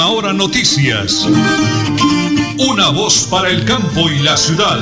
Última 0.00 0.16
Hora 0.16 0.32
Noticias. 0.32 1.28
Una 2.58 2.88
voz 2.88 3.28
para 3.30 3.50
el 3.50 3.66
campo 3.66 4.08
y 4.08 4.18
la 4.24 4.34
ciudad. 4.36 4.78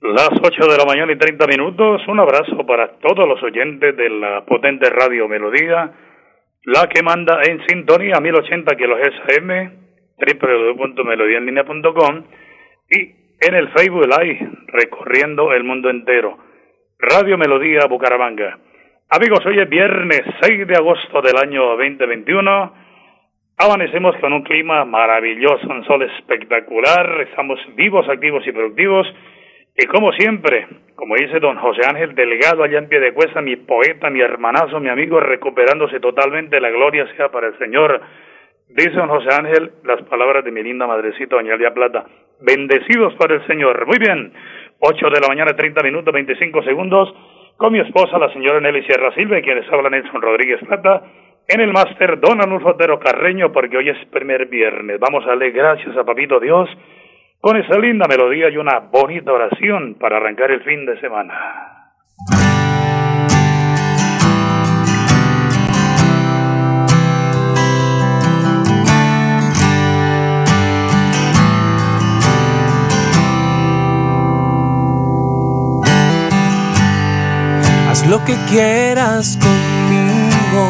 Las 0.00 0.30
8 0.30 0.66
de 0.70 0.78
la 0.78 0.84
mañana 0.86 1.12
y 1.12 1.18
30 1.18 1.44
minutos. 1.48 2.02
Un 2.06 2.20
abrazo 2.20 2.64
para 2.66 2.98
todos 2.98 3.26
los 3.26 3.42
oyentes 3.42 3.96
de 3.96 4.10
la 4.10 4.44
potente 4.44 4.90
radio 4.90 5.26
Melodía, 5.26 5.90
la 6.64 6.88
que 6.88 7.02
manda 7.02 7.40
en 7.42 7.66
sintonía 7.66 8.20
1080 8.20 8.76
kHz 8.76 9.38
AM, 9.38 9.72
www.melodiaenlinea.com 10.18 12.24
y 12.90 13.26
en 13.40 13.54
el 13.54 13.68
Facebook 13.70 14.06
Live, 14.06 14.50
recorriendo 14.68 15.52
el 15.52 15.64
mundo 15.64 15.90
entero. 15.90 16.46
Radio 16.98 17.36
Melodía 17.36 17.80
Bucaramanga. 17.90 18.58
Amigos, 19.10 19.44
hoy 19.44 19.58
es 19.58 19.68
viernes 19.68 20.22
6 20.40 20.66
de 20.66 20.76
agosto 20.76 21.20
del 21.20 21.36
año 21.36 21.76
2021. 21.76 22.72
Amanecemos 23.58 24.16
con 24.16 24.32
un 24.32 24.42
clima 24.42 24.82
maravilloso, 24.86 25.68
un 25.68 25.84
sol 25.84 26.02
espectacular. 26.04 27.20
Estamos 27.28 27.60
vivos, 27.74 28.08
activos 28.08 28.46
y 28.46 28.52
productivos. 28.52 29.06
Y 29.76 29.84
como 29.88 30.10
siempre, 30.12 30.68
como 30.94 31.16
dice 31.16 31.38
don 31.38 31.58
José 31.58 31.82
Ángel 31.86 32.14
Delgado 32.14 32.64
allá 32.64 32.78
en 32.78 32.88
pie 32.88 32.98
de 32.98 33.12
cuesta, 33.12 33.42
mi 33.42 33.56
poeta, 33.56 34.08
mi 34.08 34.22
hermanazo, 34.22 34.80
mi 34.80 34.88
amigo, 34.88 35.20
recuperándose 35.20 36.00
totalmente, 36.00 36.58
la 36.62 36.70
gloria 36.70 37.06
sea 37.14 37.28
para 37.30 37.48
el 37.48 37.58
Señor. 37.58 38.00
Dice 38.70 38.92
don 38.92 39.10
José 39.10 39.28
Ángel 39.38 39.70
las 39.84 40.00
palabras 40.04 40.44
de 40.44 40.50
mi 40.50 40.62
linda 40.62 40.86
madrecita, 40.86 41.36
doña 41.36 41.56
Elia 41.56 41.74
Plata. 41.74 42.06
Bendecidos 42.40 43.14
por 43.16 43.30
el 43.32 43.46
Señor. 43.46 43.86
Muy 43.86 43.98
bien, 43.98 44.32
8 44.88 45.10
de 45.10 45.20
la 45.20 45.26
mañana, 45.26 45.56
30 45.56 45.82
minutos, 45.82 46.14
25 46.14 46.62
segundos, 46.62 47.12
con 47.56 47.72
mi 47.72 47.80
esposa, 47.80 48.18
la 48.18 48.32
señora 48.32 48.60
Nelly 48.60 48.84
Sierra 48.84 49.12
Silva, 49.14 49.40
quienes 49.40 49.66
hablan 49.72 49.90
Nelson 49.90 50.22
Rodríguez 50.22 50.60
Plata, 50.64 51.02
en 51.48 51.60
el 51.60 51.72
máster 51.72 52.20
Don 52.20 52.40
Anulfo 52.40 52.76
Carreño, 52.76 53.50
porque 53.50 53.78
hoy 53.78 53.88
es 53.88 54.06
primer 54.10 54.46
viernes. 54.46 55.00
Vamos 55.00 55.24
a 55.24 55.30
darle 55.30 55.50
gracias 55.50 55.96
a 55.96 56.04
Papito 56.04 56.38
Dios 56.38 56.68
con 57.40 57.56
esa 57.56 57.76
linda 57.80 58.06
melodía 58.08 58.48
y 58.48 58.58
una 58.58 58.78
bonita 58.78 59.32
oración 59.32 59.96
para 59.98 60.18
arrancar 60.18 60.52
el 60.52 60.62
fin 60.62 60.86
de 60.86 61.00
semana. 61.00 61.94
Lo 78.08 78.24
que 78.24 78.36
quieras 78.48 79.36
conmigo. 79.40 80.64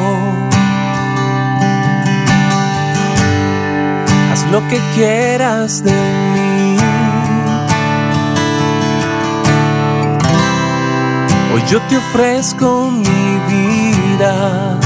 Haz 4.32 4.46
lo 4.50 4.66
que 4.68 4.80
quieras 4.94 5.84
de 5.84 5.92
mí. 5.92 6.76
Hoy 11.52 11.62
yo 11.68 11.80
te 11.88 11.96
ofrezco 11.96 12.90
mi 12.90 13.40
vida. 13.48 14.78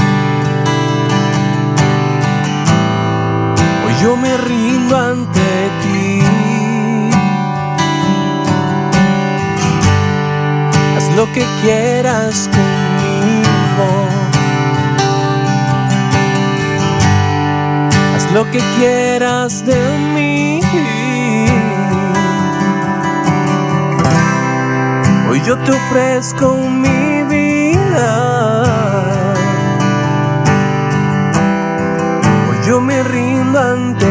Hoy 3.85 3.93
yo 4.01 4.15
me 4.17 4.37
rindo 4.37 4.97
ante 4.97 5.41
ti. 5.83 6.10
Lo 11.15 11.31
que 11.33 11.45
quieras 11.61 12.49
conmigo. 12.49 13.89
Haz 18.15 18.31
lo 18.33 18.49
que 18.51 18.59
quieras 18.77 19.65
de 19.65 19.97
mí. 20.13 20.61
Hoy 25.29 25.41
yo 25.45 25.57
te 25.59 25.71
ofrezco 25.71 26.57
mi 26.57 27.23
vida. 27.23 28.63
Hoy 32.49 32.57
yo 32.67 32.81
me 32.81 33.01
rindo 33.03 33.59
ante 33.59 34.10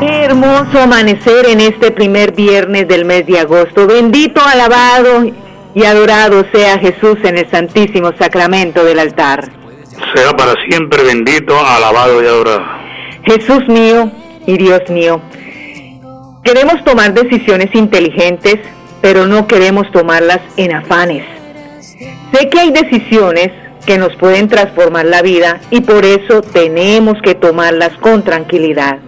Qué 0.00 0.24
hermoso 0.24 0.80
amanecer 0.80 1.44
en 1.46 1.60
este 1.60 1.90
primer 1.90 2.32
viernes 2.32 2.88
del 2.88 3.04
mes 3.04 3.26
de 3.26 3.38
agosto. 3.38 3.86
Bendito, 3.86 4.40
alabado 4.42 5.26
y 5.74 5.84
adorado 5.84 6.42
sea 6.54 6.78
Jesús 6.78 7.18
en 7.22 7.36
el 7.36 7.50
santísimo 7.50 8.10
sacramento 8.18 8.82
del 8.82 8.98
altar. 8.98 9.52
Sea 10.14 10.32
para 10.34 10.54
siempre 10.70 11.02
bendito, 11.02 11.54
alabado 11.54 12.22
y 12.22 12.26
adorado. 12.26 12.62
Jesús 13.24 13.68
mío 13.68 14.10
y 14.46 14.56
Dios 14.56 14.80
mío, 14.88 15.20
queremos 16.42 16.82
tomar 16.82 17.12
decisiones 17.12 17.68
inteligentes, 17.74 18.56
pero 19.02 19.26
no 19.26 19.46
queremos 19.46 19.92
tomarlas 19.92 20.40
en 20.56 20.72
afanes. 20.76 21.26
Sé 22.32 22.48
que 22.48 22.58
hay 22.58 22.70
decisiones 22.70 23.50
que 23.84 23.98
nos 23.98 24.16
pueden 24.16 24.48
transformar 24.48 25.04
la 25.04 25.20
vida 25.20 25.60
y 25.70 25.82
por 25.82 26.06
eso 26.06 26.40
tenemos 26.40 27.18
que 27.22 27.34
tomarlas 27.34 27.92
con 27.98 28.24
tranquilidad 28.24 28.98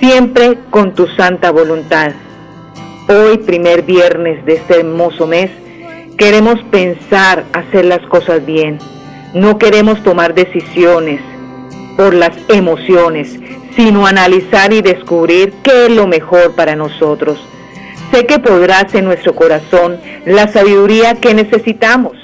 siempre 0.00 0.58
con 0.70 0.94
tu 0.94 1.06
santa 1.08 1.50
voluntad. 1.50 2.12
Hoy, 3.08 3.38
primer 3.38 3.82
viernes 3.82 4.44
de 4.44 4.54
este 4.54 4.80
hermoso 4.80 5.26
mes, 5.26 5.50
queremos 6.16 6.62
pensar 6.70 7.44
hacer 7.52 7.84
las 7.84 8.00
cosas 8.08 8.44
bien. 8.44 8.78
No 9.34 9.58
queremos 9.58 10.02
tomar 10.02 10.34
decisiones 10.34 11.20
por 11.96 12.14
las 12.14 12.32
emociones, 12.48 13.38
sino 13.76 14.06
analizar 14.06 14.72
y 14.72 14.82
descubrir 14.82 15.52
qué 15.62 15.86
es 15.86 15.92
lo 15.92 16.06
mejor 16.06 16.54
para 16.54 16.76
nosotros. 16.76 17.38
Sé 18.12 18.26
que 18.26 18.38
podrás 18.38 18.94
en 18.94 19.04
nuestro 19.04 19.34
corazón 19.34 20.00
la 20.24 20.48
sabiduría 20.48 21.14
que 21.16 21.34
necesitamos. 21.34 22.14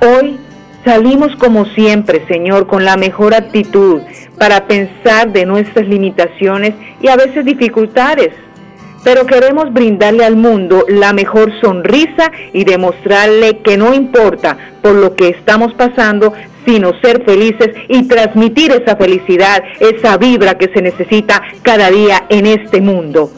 Hoy 0.00 0.38
salimos 0.84 1.34
como 1.36 1.66
siempre, 1.66 2.26
Señor, 2.26 2.66
con 2.66 2.84
la 2.84 2.96
mejor 2.96 3.34
actitud 3.34 4.02
para 4.40 4.66
pensar 4.66 5.30
de 5.32 5.44
nuestras 5.44 5.86
limitaciones 5.86 6.72
y 7.02 7.08
a 7.08 7.16
veces 7.16 7.44
dificultades. 7.44 8.30
Pero 9.04 9.26
queremos 9.26 9.70
brindarle 9.70 10.24
al 10.24 10.34
mundo 10.34 10.86
la 10.88 11.12
mejor 11.12 11.52
sonrisa 11.60 12.32
y 12.54 12.64
demostrarle 12.64 13.58
que 13.58 13.76
no 13.76 13.92
importa 13.92 14.56
por 14.80 14.94
lo 14.94 15.14
que 15.14 15.28
estamos 15.28 15.74
pasando, 15.74 16.32
sino 16.64 16.98
ser 17.02 17.22
felices 17.24 17.68
y 17.88 18.08
transmitir 18.08 18.72
esa 18.72 18.96
felicidad, 18.96 19.62
esa 19.78 20.16
vibra 20.16 20.56
que 20.56 20.72
se 20.72 20.80
necesita 20.80 21.42
cada 21.60 21.90
día 21.90 22.24
en 22.30 22.46
este 22.46 22.80
mundo. 22.80 23.30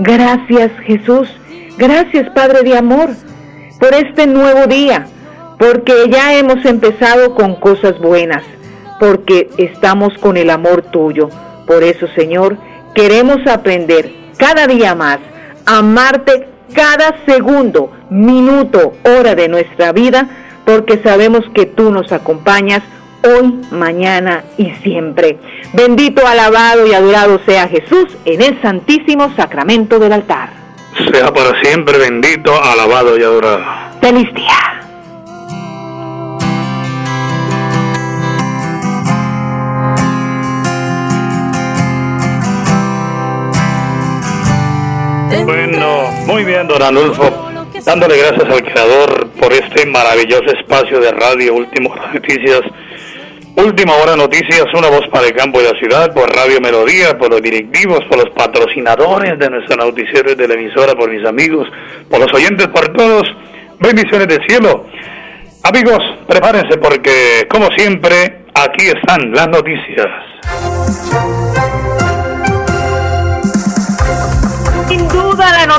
Gracias 0.00 0.72
Jesús, 0.84 1.28
gracias 1.78 2.28
Padre 2.30 2.64
de 2.64 2.76
Amor 2.76 3.10
por 3.78 3.94
este 3.94 4.26
nuevo 4.26 4.66
día, 4.66 5.06
porque 5.60 6.08
ya 6.10 6.34
hemos 6.34 6.64
empezado 6.64 7.36
con 7.36 7.54
cosas 7.54 8.00
buenas 8.00 8.42
porque 9.00 9.48
estamos 9.56 10.16
con 10.18 10.36
el 10.36 10.50
amor 10.50 10.82
tuyo. 10.82 11.28
Por 11.66 11.82
eso, 11.82 12.06
Señor, 12.14 12.56
queremos 12.94 13.44
aprender 13.46 14.12
cada 14.36 14.66
día 14.66 14.94
más 14.94 15.18
a 15.66 15.78
amarte 15.78 16.46
cada 16.74 17.16
segundo, 17.26 17.90
minuto, 18.10 18.92
hora 19.04 19.34
de 19.34 19.48
nuestra 19.48 19.92
vida, 19.92 20.28
porque 20.64 21.00
sabemos 21.02 21.40
que 21.54 21.66
tú 21.66 21.90
nos 21.90 22.12
acompañas 22.12 22.82
hoy, 23.24 23.60
mañana 23.70 24.44
y 24.56 24.70
siempre. 24.82 25.38
Bendito, 25.72 26.26
alabado 26.26 26.86
y 26.86 26.92
adorado 26.92 27.40
sea 27.44 27.68
Jesús 27.68 28.06
en 28.24 28.42
el 28.42 28.60
santísimo 28.62 29.34
sacramento 29.34 29.98
del 29.98 30.12
altar. 30.12 30.50
Sea 31.12 31.32
para 31.32 31.60
siempre 31.62 31.98
bendito, 31.98 32.52
alabado 32.62 33.18
y 33.18 33.22
adorado. 33.22 33.64
Feliz 34.00 34.32
día. 34.34 34.79
Bueno, 45.44 46.10
muy 46.26 46.44
bien, 46.44 46.66
don 46.68 46.82
Anulfo. 46.82 47.24
dándole 47.84 48.18
gracias 48.18 48.48
al 48.48 48.62
Creador 48.62 49.30
por 49.40 49.52
este 49.52 49.86
maravilloso 49.86 50.46
espacio 50.46 51.00
de 51.00 51.10
radio, 51.12 51.54
Último 51.54 51.94
Noticias. 52.14 52.60
Última 53.56 53.94
hora 53.96 54.16
noticias, 54.16 54.64
una 54.74 54.88
voz 54.88 55.06
para 55.08 55.26
el 55.26 55.34
campo 55.34 55.60
y 55.60 55.64
la 55.64 55.78
ciudad, 55.78 56.14
por 56.14 56.34
Radio 56.34 56.60
Melodía, 56.60 57.18
por 57.18 57.30
los 57.30 57.42
directivos, 57.42 57.98
por 58.08 58.18
los 58.18 58.30
patrocinadores 58.30 59.38
de 59.38 59.50
nuestro 59.50 59.76
noticiero 59.76 60.32
y 60.32 60.34
de 60.34 60.48
la 60.48 60.54
emisora, 60.54 60.94
por 60.94 61.10
mis 61.10 61.26
amigos, 61.26 61.68
por 62.08 62.20
los 62.20 62.32
oyentes, 62.32 62.68
por 62.68 62.88
todos. 62.92 63.24
Bendiciones 63.80 64.28
del 64.28 64.46
cielo. 64.46 64.86
Amigos, 65.64 65.98
prepárense 66.26 66.78
porque, 66.78 67.46
como 67.50 67.68
siempre, 67.76 68.44
aquí 68.54 68.86
están 68.86 69.32
las 69.32 69.48
noticias. 69.48 70.08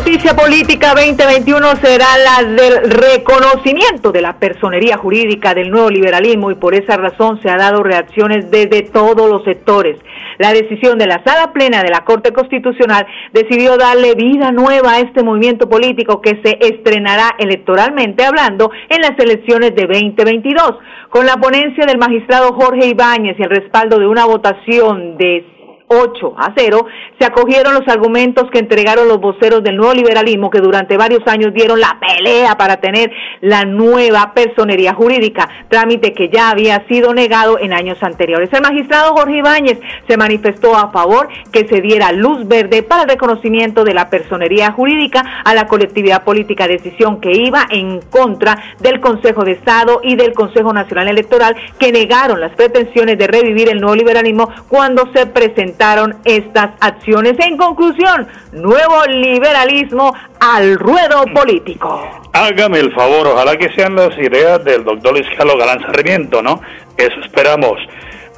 Noticia 0.02 0.36
política 0.36 0.96
2021 0.96 1.76
será 1.76 2.08
la 2.18 2.50
del 2.50 2.90
reconocimiento 2.90 4.12
de 4.12 4.24
la 4.24 4.40
personería 4.40 4.98
jurídica 4.98 5.54
del 5.54 5.70
nuevo 5.70 5.92
liberalismo 5.92 6.50
y 6.50 6.56
por 6.56 6.74
esa 6.74 6.98
razón 6.98 7.40
se 7.44 7.52
ha 7.52 7.56
dado 7.56 7.84
reacciones 7.84 8.50
desde 8.50 8.82
todos 8.82 9.30
los 9.30 9.44
sectores. 9.44 10.00
La 10.40 10.54
decisión 10.54 10.98
de 10.98 11.06
la 11.06 11.22
sala 11.24 11.54
plena 11.54 11.84
de 11.84 11.92
la 11.92 12.04
Corte 12.04 12.34
Constitucional 12.34 13.06
decidió 13.32 13.78
darle 13.78 14.16
vida 14.16 14.52
nueva 14.52 14.94
a 14.94 15.00
este 15.02 15.22
movimiento 15.22 15.70
político 15.70 16.20
que 16.20 16.42
se 16.44 16.58
estrenará 16.60 17.36
electoralmente 17.38 18.26
hablando 18.26 18.72
en 18.90 19.02
las 19.02 19.14
elecciones 19.20 19.76
de 19.76 19.86
2022. 19.86 20.80
Con 21.10 21.28
la 21.28 21.36
ponencia 21.38 21.86
del 21.86 22.00
magistrado 22.00 22.54
Jorge 22.54 22.88
Ibáñez 22.88 23.38
y 23.38 23.44
el 23.44 23.52
respaldo 23.52 24.00
de 24.00 24.08
una 24.08 24.26
votación 24.26 25.18
de 25.18 25.46
8 25.92 26.36
a 26.38 26.54
0, 26.56 26.86
se 27.20 27.26
acogieron 27.26 27.74
los 27.74 27.86
argumentos 27.90 28.50
que 28.50 28.60
entregaron 28.60 29.10
los 29.10 29.20
voceros 29.20 29.62
del 29.62 29.76
nuevo 29.76 29.94
liberalismo 29.94 30.50
que 30.50 30.60
durante 30.60 30.96
varios 30.96 31.22
años 31.28 31.54
dieron 31.54 31.82
la 31.82 32.00
pelea 32.00 32.58
para 32.58 32.78
tener 32.78 33.12
la 33.42 33.66
nueva 33.66 34.34
personería 34.34 34.94
jurídica, 34.94 35.50
trámite 35.68 36.14
que 36.14 36.30
ya 36.30 36.50
había 36.50 36.88
sido 36.88 37.14
negado 37.14 37.60
en 37.60 37.74
años 37.74 38.02
anteriores. 38.02 38.50
El 38.54 38.62
magistrado 38.62 39.14
Jorge 39.14 39.40
Ibáñez 39.40 39.80
se 40.08 40.16
manifestó 40.16 40.78
a 40.78 40.92
favor 40.92 41.28
que 41.52 41.68
se 41.68 41.82
diera 41.82 42.14
luz 42.14 42.48
verde 42.48 42.84
para 42.84 43.04
el 43.04 43.10
reconocimiento 43.10 43.84
de 43.84 43.94
la 43.94 44.10
personería 44.10 44.72
jurídica 44.72 45.42
a 45.44 45.54
la 45.54 45.68
colectividad 45.68 46.24
política, 46.24 46.68
decisión 46.68 47.20
que 47.20 47.32
iba 47.34 47.66
en 47.70 48.00
contra 48.10 48.58
del 48.80 49.02
Consejo 49.02 49.44
de 49.44 49.54
Estado 49.54 50.00
y 50.04 50.16
del 50.16 50.32
Consejo 50.32 50.72
Nacional 50.72 51.10
Electoral 51.10 51.56
que 51.78 51.92
negaron 51.92 52.40
las 52.40 52.54
pretensiones 52.54 53.18
de 53.18 53.28
revivir 53.28 53.68
el 53.68 53.82
nuevo 53.82 53.96
liberalismo 53.96 54.50
cuando 54.70 55.12
se 55.14 55.26
presentó 55.26 55.81
estas 56.26 56.70
acciones. 56.80 57.34
En 57.40 57.58
conclusión, 57.58 58.28
nuevo 58.52 59.04
liberalismo 59.08 60.14
al 60.40 60.78
ruedo 60.78 61.26
político. 61.34 62.08
Hágame 62.34 62.80
el 62.80 62.94
favor, 62.94 63.28
ojalá 63.28 63.58
que 63.58 63.72
sean 63.74 63.96
las 63.96 64.16
ideas 64.18 64.64
del 64.64 64.84
doctor 64.84 65.14
Luis 65.14 65.28
Carlos 65.36 65.58
Galán 65.58 65.82
Sarmiento, 65.82 66.42
¿no? 66.42 66.62
Eso 66.98 67.20
esperamos. 67.26 67.80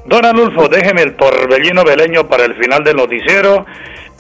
Don 0.05 0.25
Anulfo, 0.25 0.67
déjeme 0.69 1.01
el 1.01 1.15
torbellino 1.15 1.83
veleño 1.83 2.27
para 2.27 2.45
el 2.45 2.55
final 2.55 2.83
del 2.83 2.95
noticiero 2.95 3.65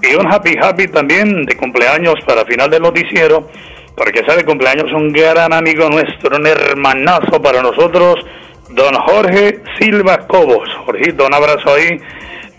y 0.01 0.15
un 0.15 0.31
happy 0.31 0.57
happy 0.61 0.87
también 0.89 1.45
de 1.45 1.55
cumpleaños 1.55 2.15
para 2.25 2.45
final 2.45 2.69
del 2.69 2.81
noticiero, 2.81 3.47
porque 3.95 4.23
sabe 4.27 4.43
cumpleaños 4.43 4.91
un 4.91 5.13
gran 5.13 5.53
amigo 5.53 5.89
nuestro, 5.89 6.35
un 6.35 6.45
hermanazo 6.45 7.41
para 7.41 7.61
nosotros, 7.61 8.15
don 8.69 8.93
Jorge 8.95 9.61
Silva 9.79 10.27
Cobos. 10.27 10.69
Jorgito, 10.85 11.25
un 11.25 11.33
abrazo 11.33 11.73
ahí 11.73 11.97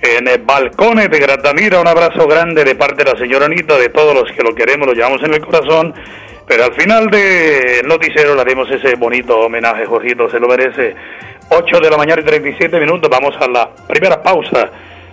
en 0.04 0.28
el 0.28 0.42
balcones 0.42 1.10
de 1.10 1.18
Gratamira. 1.18 1.80
Un 1.80 1.88
abrazo 1.88 2.26
grande 2.28 2.64
de 2.64 2.74
parte 2.74 3.04
de 3.04 3.12
la 3.12 3.18
señora 3.18 3.46
Anita, 3.46 3.76
de 3.78 3.88
todos 3.88 4.14
los 4.14 4.30
que 4.32 4.42
lo 4.42 4.54
queremos, 4.54 4.86
lo 4.86 4.92
llevamos 4.92 5.22
en 5.22 5.34
el 5.34 5.40
corazón. 5.40 5.94
Pero 6.46 6.64
al 6.64 6.74
final 6.74 7.08
del 7.10 7.86
noticiero 7.88 8.34
le 8.34 8.42
haremos 8.42 8.70
ese 8.70 8.96
bonito 8.96 9.38
homenaje, 9.40 9.86
Jorgito, 9.86 10.28
se 10.28 10.38
lo 10.38 10.46
merece. 10.48 10.94
8 11.48 11.80
de 11.80 11.90
la 11.90 11.96
mañana 11.96 12.20
y 12.20 12.24
37 12.24 12.78
minutos, 12.80 13.10
vamos 13.10 13.34
a 13.40 13.48
la 13.48 13.70
primera 13.86 14.22
pausa, 14.22 14.70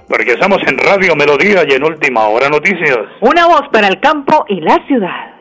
porque 0.08 0.32
estamos 0.32 0.60
en 0.68 0.78
Radio 0.78 1.16
Melodía 1.16 1.64
y 1.68 1.74
en 1.74 1.84
Última 1.84 2.28
Hora 2.28 2.50
Noticias. 2.50 3.00
Una 3.22 3.48
voz 3.48 3.64
para 3.72 3.88
el 3.88 4.00
campo 4.00 4.46
y 4.50 4.60
la 4.60 4.78
ciudad. 4.88 5.41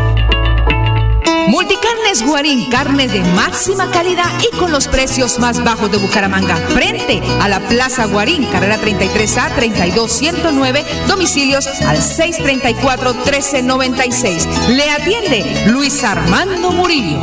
Multicarnes 1.47 2.25
Guarín, 2.25 2.69
carne 2.69 3.07
de 3.07 3.21
máxima 3.35 3.89
calidad 3.91 4.25
y 4.41 4.49
con 4.57 4.71
los 4.71 4.87
precios 4.87 5.37
más 5.39 5.63
bajos 5.63 5.91
de 5.91 5.97
Bucaramanga. 5.97 6.55
Frente 6.55 7.21
a 7.39 7.47
la 7.47 7.59
Plaza 7.59 8.05
Guarín, 8.05 8.45
carrera 8.45 8.79
33A 8.79 9.53
32109, 9.55 10.83
domicilios 11.07 11.67
al 11.81 11.97
634-1396. 11.97 14.47
Le 14.69 14.89
atiende 14.89 15.65
Luis 15.67 16.03
Armando 16.03 16.71
Murillo. 16.71 17.19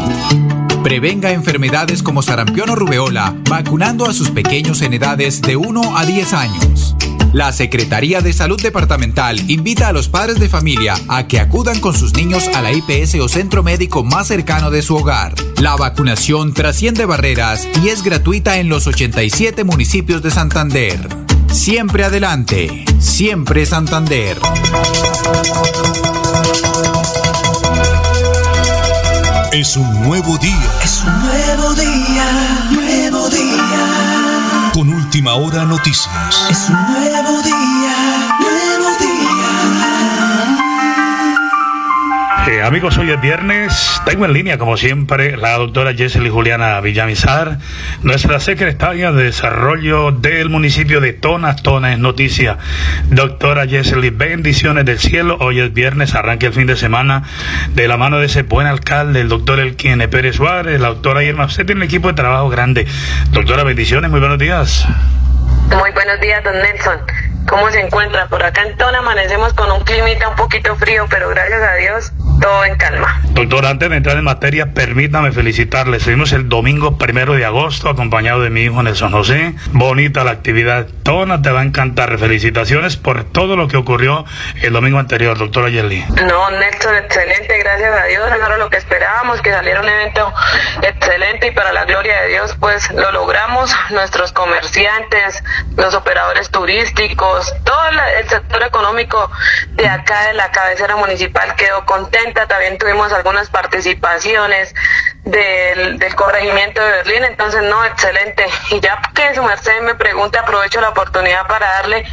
Prevenga 0.82 1.32
enfermedades 1.32 2.02
como 2.02 2.22
sarampión 2.22 2.70
o 2.70 2.76
rubeola, 2.76 3.34
vacunando 3.48 4.06
a 4.06 4.14
sus 4.14 4.30
pequeños 4.30 4.80
en 4.82 4.94
edades 4.94 5.42
de 5.42 5.56
1 5.56 5.98
a 5.98 6.06
10 6.06 6.32
años. 6.32 6.94
La 7.32 7.52
Secretaría 7.52 8.22
de 8.22 8.32
Salud 8.32 8.60
Departamental 8.60 9.38
invita 9.50 9.88
a 9.88 9.92
los 9.92 10.08
padres 10.08 10.38
de 10.40 10.48
familia 10.48 10.94
a 11.08 11.26
que 11.26 11.40
acudan 11.40 11.78
con 11.78 11.94
sus 11.94 12.14
niños 12.14 12.48
a 12.54 12.62
la 12.62 12.72
IPS 12.72 13.16
o 13.16 13.28
centro 13.28 13.62
médico 13.62 14.02
más 14.02 14.28
cercano 14.28 14.70
de 14.70 14.80
su 14.80 14.96
hogar. 14.96 15.34
La 15.60 15.76
vacunación 15.76 16.54
trasciende 16.54 17.04
barreras 17.04 17.68
y 17.82 17.88
es 17.88 18.02
gratuita 18.02 18.58
en 18.58 18.70
los 18.70 18.86
87 18.86 19.64
municipios 19.64 20.22
de 20.22 20.30
Santander. 20.30 21.06
Siempre 21.52 22.04
adelante, 22.04 22.84
siempre 22.98 23.66
Santander. 23.66 24.38
Es 29.52 29.76
un 29.76 30.02
nuevo 30.02 30.38
día. 30.38 30.72
Es 30.82 31.02
un 31.04 31.22
nuevo 31.22 31.74
día, 31.74 32.68
nuevo 32.70 33.28
día. 33.28 34.17
Con 34.78 34.90
última 34.90 35.34
hora 35.34 35.64
noticias. 35.64 36.36
Es 36.48 36.68
un 36.68 36.80
nuevo 36.86 37.42
día, 37.42 38.27
Amigos, 42.48 42.96
hoy 42.96 43.10
es 43.10 43.20
viernes. 43.20 44.00
Tengo 44.06 44.24
en 44.24 44.32
línea, 44.32 44.56
como 44.56 44.78
siempre, 44.78 45.36
la 45.36 45.58
doctora 45.58 45.92
Jessely 45.92 46.30
Juliana 46.30 46.80
Villamizar, 46.80 47.58
nuestra 48.02 48.40
secretaria 48.40 49.12
de 49.12 49.24
Desarrollo 49.24 50.12
del 50.12 50.48
municipio 50.48 51.00
de 51.02 51.12
Tonas. 51.12 51.62
Tona 51.62 51.92
es 51.92 51.98
noticia. 51.98 52.56
Doctora 53.10 53.66
Jessely, 53.66 54.08
bendiciones 54.08 54.86
del 54.86 54.98
cielo. 54.98 55.36
Hoy 55.40 55.60
es 55.60 55.74
viernes, 55.74 56.14
arranque 56.14 56.46
el 56.46 56.54
fin 56.54 56.66
de 56.66 56.76
semana 56.76 57.24
de 57.74 57.86
la 57.86 57.98
mano 57.98 58.18
de 58.18 58.26
ese 58.26 58.42
buen 58.42 58.66
alcalde, 58.66 59.20
el 59.20 59.28
doctor 59.28 59.60
Elquien 59.60 59.98
Pérez 60.08 60.36
Suárez, 60.36 60.80
la 60.80 60.88
doctora 60.88 61.22
Irma. 61.22 61.44
Usted 61.44 61.66
tiene 61.66 61.82
un 61.82 61.86
equipo 61.86 62.08
de 62.08 62.14
trabajo 62.14 62.48
grande. 62.48 62.86
Doctora, 63.30 63.62
bendiciones, 63.62 64.10
muy 64.10 64.20
buenos 64.20 64.38
días. 64.38 64.88
Muy 65.70 65.90
buenos 65.90 66.18
días, 66.22 66.42
don 66.42 66.54
Nelson. 66.54 66.98
¿Cómo 67.46 67.70
se 67.70 67.80
encuentra? 67.80 68.26
Por 68.28 68.42
acá 68.42 68.62
en 68.62 68.74
Tona 68.78 69.00
amanecemos 69.00 69.52
con 69.52 69.70
un 69.70 69.84
climita 69.84 70.28
un 70.28 70.36
poquito 70.36 70.74
frío, 70.76 71.06
pero 71.10 71.28
gracias 71.28 71.62
a 71.62 71.74
Dios 71.74 72.12
en 72.64 72.76
calma. 72.76 73.27
Doctor, 73.38 73.66
antes 73.66 73.88
de 73.88 73.96
entrar 73.96 74.16
en 74.16 74.24
materia, 74.24 74.74
permítame 74.74 75.30
felicitarle. 75.30 76.00
Seguimos 76.00 76.32
el 76.32 76.48
domingo 76.48 76.98
primero 76.98 77.34
de 77.34 77.44
agosto, 77.44 77.88
acompañado 77.88 78.40
de 78.40 78.50
mi 78.50 78.62
hijo 78.62 78.82
Nelson 78.82 79.12
José. 79.12 79.54
Bonita 79.70 80.24
la 80.24 80.32
actividad. 80.32 80.88
Toda 81.04 81.40
te 81.40 81.52
va 81.52 81.60
a 81.60 81.62
encantar. 81.62 82.18
Felicitaciones 82.18 82.96
por 82.96 83.22
todo 83.22 83.54
lo 83.54 83.68
que 83.68 83.76
ocurrió 83.76 84.24
el 84.60 84.72
domingo 84.72 84.98
anterior, 84.98 85.38
doctora 85.38 85.68
Yerli. 85.68 86.04
No, 86.26 86.50
Nelson, 86.50 86.96
excelente, 86.96 87.58
gracias 87.58 87.92
a 87.92 88.04
Dios. 88.06 88.26
Eso 88.26 88.44
era 88.44 88.58
lo 88.58 88.68
que 88.70 88.76
esperábamos, 88.76 89.40
que 89.40 89.52
saliera 89.52 89.82
un 89.82 89.88
evento 89.88 90.32
excelente 90.82 91.46
y 91.46 91.50
para 91.52 91.72
la 91.72 91.84
gloria 91.84 92.22
de 92.22 92.28
Dios, 92.30 92.56
pues 92.58 92.90
lo 92.90 93.12
logramos. 93.12 93.72
Nuestros 93.90 94.32
comerciantes, 94.32 95.44
los 95.76 95.94
operadores 95.94 96.50
turísticos, 96.50 97.54
todo 97.62 97.82
el 98.18 98.28
sector 98.28 98.64
económico 98.64 99.30
de 99.74 99.88
acá 99.88 100.26
de 100.26 100.34
la 100.34 100.50
cabecera 100.50 100.96
municipal 100.96 101.54
quedó 101.54 101.84
contenta. 101.84 102.48
También 102.48 102.78
tuvimos 102.78 103.12
algún 103.12 103.27
algunas 103.28 103.50
participaciones 103.50 104.74
del, 105.24 105.98
del 105.98 106.14
corregimiento 106.14 106.82
de 106.82 106.90
Berlín, 106.90 107.24
entonces 107.24 107.62
no, 107.62 107.84
excelente. 107.84 108.46
Y 108.70 108.80
ya 108.80 108.98
que 109.14 109.34
su 109.34 109.42
merced 109.42 109.82
me 109.82 109.94
pregunte, 109.94 110.38
aprovecho 110.38 110.80
la 110.80 110.88
oportunidad 110.88 111.46
para 111.46 111.68
darle 111.68 112.06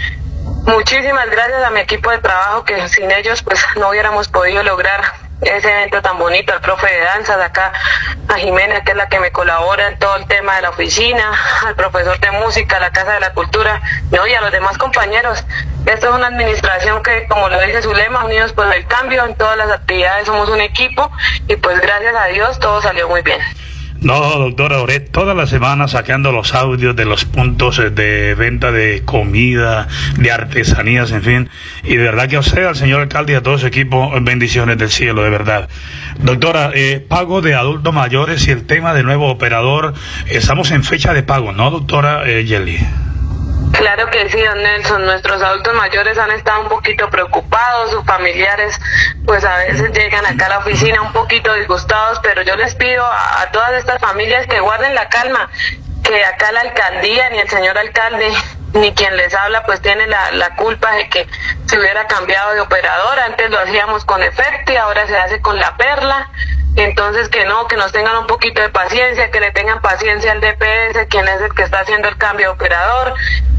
muchísimas 0.66 1.30
gracias 1.30 1.64
a 1.64 1.70
mi 1.70 1.80
equipo 1.80 2.12
de 2.12 2.18
trabajo, 2.18 2.66
que 2.66 2.90
sin 2.90 3.10
ellos 3.12 3.42
pues 3.44 3.66
no 3.78 3.90
hubiéramos 3.90 4.28
podido 4.28 4.62
lograr 4.64 5.04
ese 5.42 5.72
evento 5.72 6.02
tan 6.02 6.18
bonito, 6.18 6.52
al 6.52 6.60
profe 6.60 6.88
de 6.88 7.00
danza 7.00 7.38
de 7.38 7.46
acá, 7.46 7.72
a 8.28 8.34
Jimena, 8.36 8.84
que 8.84 8.92
es 8.92 8.98
la 8.98 9.08
que 9.08 9.22
me 9.22 9.32
colabora 9.32 9.88
en 9.88 9.98
todo 9.98 10.18
el 10.18 10.28
tema 10.28 10.58
de 10.58 10.64
la 10.64 10.72
oficina, 10.72 11.32
al 11.66 11.76
profesor 11.76 12.20
de 12.20 12.32
música, 12.32 12.76
a 12.76 12.80
la 12.82 12.92
Casa 12.92 13.14
de 13.14 13.20
la 13.22 13.34
Cultura, 13.34 13.82
y 14.12 14.34
a 14.34 14.42
los 14.42 14.52
demás 14.52 14.78
compañeros. 14.78 15.46
Esto 15.86 16.10
es 16.10 16.16
una 16.16 16.28
administración 16.28 17.04
que, 17.04 17.28
como 17.28 17.48
lo 17.48 17.62
dice 17.62 17.82
su 17.82 17.94
lema, 17.94 18.26
unidos 18.26 18.54
por 18.54 18.74
el 18.74 18.86
cambio, 18.88 19.26
en 19.26 19.36
todas 19.36 19.56
las 19.56 19.70
actividades 19.70 20.26
somos 20.26 20.50
un 20.50 20.62
equipo 20.62 21.12
y 21.48 21.56
pues 21.58 21.80
gracias 21.80 22.16
a 22.16 22.28
Dios 22.28 22.60
todo 22.60 22.82
salió 22.82 23.08
muy 23.08 23.22
bien. 23.22 23.40
No, 24.02 24.20
doctora 24.38 24.82
Oré, 24.82 25.00
toda 25.00 25.34
la 25.34 25.48
semana 25.48 25.88
sacando 25.88 26.32
los 26.32 26.54
audios 26.54 26.96
de 26.96 27.06
los 27.06 27.26
puntos 27.26 27.78
de 27.78 28.36
venta 28.36 28.72
de 28.72 29.04
comida, 29.04 29.88
de 30.18 30.32
artesanías, 30.32 31.12
en 31.12 31.24
fin. 31.24 31.50
Y 31.84 31.96
de 31.96 32.04
verdad 32.04 32.28
que 32.28 32.36
a 32.36 32.40
usted, 32.40 32.66
al 32.66 32.76
señor 32.76 33.02
alcalde 33.02 33.34
y 33.34 33.36
a 33.36 33.42
todo 33.42 33.58
su 33.58 33.66
equipo, 33.66 34.12
bendiciones 34.22 34.78
del 34.78 34.92
cielo, 34.92 35.24
de 35.24 35.30
verdad. 35.30 35.70
Doctora, 36.20 36.72
eh, 36.76 37.04
pago 37.08 37.42
de 37.42 37.56
adultos 37.56 37.94
mayores 37.94 38.48
y 38.48 38.52
el 38.52 38.68
tema 38.68 38.94
de 38.94 39.04
nuevo 39.04 39.28
operador, 39.28 39.94
estamos 40.28 40.70
en 40.72 40.84
fecha 40.84 41.14
de 41.14 41.24
pago, 41.24 41.52
¿no, 41.52 41.72
doctora 41.72 42.30
eh, 42.30 42.46
Yeli? 42.46 42.78
Claro 43.72 44.10
que 44.10 44.30
sí, 44.30 44.42
don 44.42 44.64
Nelson. 44.64 45.06
Nuestros 45.06 45.42
adultos 45.42 45.74
mayores 45.76 46.18
han 46.18 46.32
estado 46.32 46.62
un 46.62 46.70
poquito 46.70 47.10
preocupados, 47.10 47.92
sus 47.92 48.06
familiares 48.06 48.80
pues 49.26 49.44
a 49.44 49.58
veces 49.58 49.92
llegan 49.92 50.26
acá 50.26 50.46
a 50.46 50.50
la 50.50 50.58
oficina 50.60 51.02
un 51.02 51.12
poquito 51.12 51.54
disgustados, 51.56 52.20
pero 52.22 52.42
yo 52.44 52.56
les 52.56 52.76
pido 52.76 53.04
a, 53.06 53.50
todas 53.52 53.74
estas 53.74 54.00
familias 54.00 54.46
que 54.48 54.60
guarden 54.60 54.94
la 54.94 55.10
calma, 55.10 55.50
que 56.04 56.24
acá 56.24 56.52
la 56.52 56.62
alcaldía 56.62 57.30
ni 57.32 57.40
el 57.40 57.50
señor 57.50 57.78
alcalde 57.78 58.32
ni 58.74 58.94
quien 58.94 59.16
les 59.16 59.34
habla 59.34 59.64
pues 59.64 59.82
tiene 59.82 60.06
la, 60.08 60.32
la 60.32 60.56
culpa 60.56 60.92
de 60.92 61.10
que 61.10 61.28
se 61.66 61.80
hubiera 61.80 62.08
cambiado 62.08 62.54
de 62.54 62.62
operador. 62.62 63.20
Antes 63.20 63.50
lo 63.50 63.60
hacíamos 63.60 64.06
con 64.06 64.22
efecto 64.22 64.74
y 64.74 64.76
ahora 64.76 65.08
se 65.08 65.18
hace 65.18 65.42
con 65.42 65.58
la 65.58 65.76
perla. 65.78 66.30
Entonces 66.76 67.30
que 67.30 67.46
no, 67.46 67.68
que 67.68 67.78
nos 67.78 67.92
tengan 67.92 68.18
un 68.18 68.28
poquito 68.28 68.62
de 68.62 68.70
paciencia, 68.70 69.32
que 69.32 69.40
le 69.40 69.52
tengan 69.52 69.82
paciencia 69.82 70.32
al 70.32 70.42
DPS, 70.42 71.08
quien 71.10 71.28
es 71.28 71.42
el 71.42 71.54
que 71.54 71.64
está 71.64 71.80
haciendo 71.80 72.10
el 72.10 72.18
cambio 72.18 72.48
de 72.48 72.54
operador, 72.54 73.14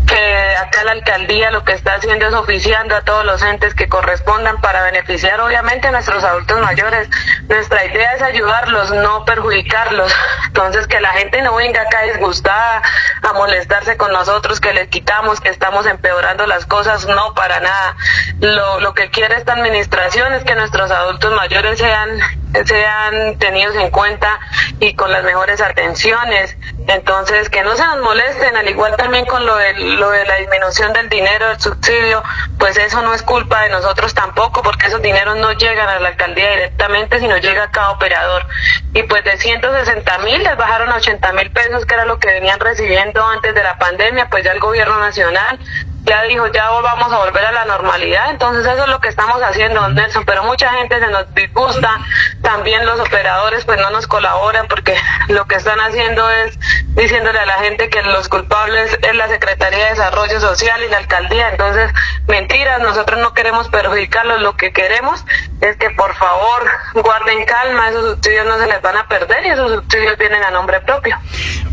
que 0.07 0.57
acá 0.57 0.85
la 0.85 0.93
alcaldía 0.93 1.51
lo 1.51 1.65
que 1.65 1.73
está 1.73 1.95
haciendo 1.95 2.27
es 2.27 2.35
oficiando 2.35 2.97
a 2.97 3.03
todos 3.03 3.25
los 3.25 3.43
entes 3.43 3.75
que 3.75 3.89
correspondan 3.89 4.61
para 4.61 4.83
beneficiar 4.85 5.41
obviamente 5.41 5.89
a 5.89 5.91
nuestros 5.91 6.23
adultos 6.23 6.61
mayores. 6.61 7.09
Nuestra 7.49 7.85
idea 7.85 8.13
es 8.15 8.23
ayudarlos, 8.23 8.91
no 8.93 9.25
perjudicarlos. 9.25 10.15
Entonces 10.47 10.87
que 10.87 11.01
la 11.01 11.11
gente 11.11 11.43
no 11.43 11.57
venga 11.57 11.83
acá 11.83 12.03
disgustada 12.03 12.83
a 13.23 13.33
molestarse 13.33 13.97
con 13.97 14.13
nosotros, 14.13 14.61
que 14.61 14.73
les 14.73 14.89
quitamos, 14.89 15.41
que 15.41 15.49
estamos 15.49 15.87
empeorando 15.87 16.47
las 16.47 16.67
cosas, 16.67 17.07
no 17.07 17.35
para 17.35 17.61
nada. 17.61 17.97
Lo, 18.41 18.81
lo 18.81 18.95
que 18.95 19.11
quiere 19.11 19.37
esta 19.37 19.55
administración 19.55 20.33
es 20.35 20.45
que 20.45 20.55
nuestros 20.55 20.91
adultos 20.91 21.33
mayores 21.35 21.79
sean 21.79 22.21
sean 22.65 23.39
tenidos 23.39 23.77
en 23.77 23.91
cuenta 23.91 24.39
y 24.81 24.95
con 24.95 25.11
las 25.11 25.25
mejores 25.25 25.61
atenciones. 25.61 26.57
Entonces, 26.89 27.51
que 27.51 27.63
no 27.63 27.77
se 27.77 27.85
nos 27.85 28.01
molesten, 28.01 28.57
al 28.57 28.69
igual 28.69 28.97
también 28.97 29.27
con 29.27 29.45
lo 29.45 29.57
de, 29.57 29.75
lo 29.97 30.11
de 30.11 30.25
la 30.27 30.37
disminución 30.37 30.93
del 30.93 31.09
dinero 31.09 31.49
del 31.49 31.61
subsidio, 31.61 32.23
pues 32.59 32.77
eso 32.77 33.03
no 33.03 33.15
es 33.15 33.23
culpa 33.23 33.63
de 33.63 33.71
nosotros 33.71 34.15
tampoco, 34.15 34.63
porque 34.63 34.87
esos 34.87 35.03
dineros 35.03 35.37
no 35.37 35.53
llegan 35.53 35.89
a 35.89 35.99
la 36.01 36.09
alcaldía 36.09 36.51
directamente, 36.51 37.19
sino 37.21 37.37
llega 37.39 37.65
a 37.65 37.71
cada 37.71 37.91
operador. 37.91 38.47
Y 38.95 39.03
pues 39.05 39.25
de 39.25 39.37
160 39.37 40.19
mil 40.19 40.43
les 40.43 40.57
bajaron 40.57 40.91
a 40.91 40.97
80 40.97 41.33
mil 41.33 41.51
pesos, 41.51 41.85
que 41.87 41.95
era 41.95 42.05
lo 42.05 42.19
que 42.19 42.29
venían 42.29 42.61
recibiendo 42.61 43.27
antes 43.27 43.55
de 43.55 43.63
la 43.63 43.79
pandemia, 43.79 44.29
pues 44.31 44.45
ya 44.45 44.53
el 44.53 44.61
gobierno 44.61 44.99
nacional 45.01 45.59
ya 46.07 46.23
dijo, 46.23 46.47
ya 46.53 46.71
vamos 46.71 47.13
a 47.13 47.19
volver 47.19 47.45
a 47.45 47.53
la 47.53 47.65
normalidad. 47.65 48.31
Entonces 48.31 48.65
eso 48.65 48.85
es 48.85 48.89
lo 48.89 49.01
que 49.01 49.09
estamos 49.09 49.43
haciendo, 49.43 49.89
Nelson. 49.89 50.25
Pero 50.25 50.45
mucha 50.45 50.71
gente 50.71 51.01
se 51.01 51.09
nos 51.09 51.35
disgusta. 51.35 52.01
También 52.43 52.87
los 52.87 53.01
operadores 53.01 53.65
pues 53.65 53.81
no 53.81 53.91
nos 53.91 54.07
colaboran 54.07 54.69
porque 54.69 54.97
lo 55.29 55.47
que 55.47 55.57
están 55.57 55.81
haciendo 55.81 56.31
es 56.31 56.59
diciéndole 56.95 57.39
a 57.41 57.47
la 57.47 57.59
gente 57.59 57.91
que 57.91 58.03
los 58.03 58.29
culpables 58.29 58.97
es 59.03 59.15
la 59.17 59.29
Secretaría 59.29 59.85
de 59.85 59.91
Desarrollo 59.91 60.41
Social 60.41 60.81
y 60.85 60.89
la 60.89 60.99
alcaldía. 60.99 61.51
Entonces, 61.51 61.91
mentiras, 62.29 62.81
nosotros 62.81 63.21
no 63.21 63.35
queremos 63.35 63.69
perjudicarlos. 63.69 64.41
Lo 64.43 64.57
que 64.57 64.73
queremos 64.73 65.25
es 65.61 65.77
que 65.77 65.91
por 65.91 66.15
favor 66.15 66.71
guarden 66.95 67.45
calma. 67.47 67.89
Esos 67.89 68.13
subsidios 68.13 68.47
no 68.47 68.59
se 68.59 68.67
les 68.69 68.81
van 68.81 68.97
a 68.97 69.09
perder 69.09 69.45
y 69.45 69.49
esos 69.49 69.73
subsidios 69.73 70.17
vienen 70.19 70.43
a 70.45 70.51
nombre 70.53 70.81
propio. 70.83 71.19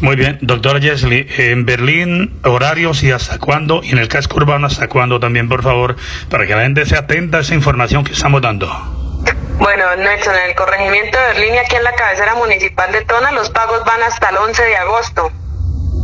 Muy 0.01 0.15
bien, 0.15 0.39
doctora 0.41 0.81
Jesly, 0.81 1.27
en 1.37 1.65
Berlín, 1.65 2.41
horarios 2.43 3.03
y 3.03 3.11
hasta 3.11 3.37
cuándo, 3.37 3.81
y 3.83 3.91
en 3.91 3.99
el 3.99 4.09
caso 4.09 4.22
urbano 4.33 4.67
hasta 4.67 4.87
cuándo 4.87 5.19
también, 5.19 5.49
por 5.49 5.63
favor, 5.63 5.95
para 6.29 6.45
que 6.45 6.55
la 6.55 6.63
gente 6.63 6.85
se 6.85 6.95
atenta 6.97 7.37
a 7.37 7.41
esa 7.41 7.55
información 7.55 8.03
que 8.03 8.13
estamos 8.13 8.41
dando. 8.41 8.67
Bueno, 9.59 9.95
Nelson, 9.95 10.35
en 10.35 10.49
el 10.49 10.55
corregimiento 10.55 11.17
de 11.17 11.25
Berlín 11.27 11.59
aquí 11.59 11.75
en 11.75 11.83
la 11.83 11.93
cabecera 11.93 12.35
municipal 12.35 12.91
de 12.91 13.05
Tona, 13.05 13.31
los 13.31 13.49
pagos 13.49 13.83
van 13.85 14.01
hasta 14.03 14.29
el 14.29 14.37
11 14.37 14.63
de 14.63 14.75
agosto 14.75 15.31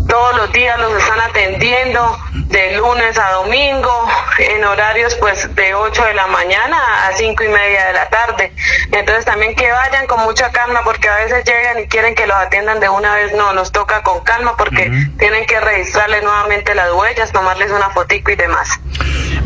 todos 0.10 0.36
los 0.36 0.52
días 0.52 0.78
los 0.80 0.94
están 1.02 1.22
atendiendo 1.22 2.18
de 2.34 2.76
lunes 2.78 3.18
a 3.18 3.32
domingo 3.34 4.10
en 4.40 4.66
horarios 4.66 5.16
pues 5.16 5.54
de 5.56 5.74
8 5.74 6.04
de 6.04 6.14
la 6.16 6.28
mañana 6.28 7.08
a 7.08 7.16
5 7.16 7.44
y 7.44 7.48
media 7.48 7.86
de 7.88 7.94
la 7.94 8.10
tarde. 8.10 8.52
Entonces 8.92 9.24
también 9.24 9.56
que 9.56 9.72
vayan 9.72 10.08
con 10.08 10.22
mucha 10.22 10.52
calma 10.52 10.82
porque 10.84 11.08
a 11.08 11.16
veces 11.16 11.46
llegan 11.46 11.80
y 11.80 11.88
quieren 11.88 12.16
que 12.16 12.26
los 12.26 12.36
atiendan 12.36 12.80
de 12.80 12.90
una 12.90 13.16
vez. 13.16 13.34
No, 13.34 13.54
nos 13.54 13.72
toca 13.72 14.02
con 14.02 14.22
calma 14.22 14.58
porque 14.58 14.92
tienen 15.20 15.46
que 15.46 15.60
registrarle 15.60 16.22
nuevamente 16.22 16.74
las 16.74 16.92
huellas, 16.92 17.32
tomarles 17.32 17.72
una 17.72 17.92
fotico 17.92 18.32
y 18.32 18.36
demás. 18.36 18.80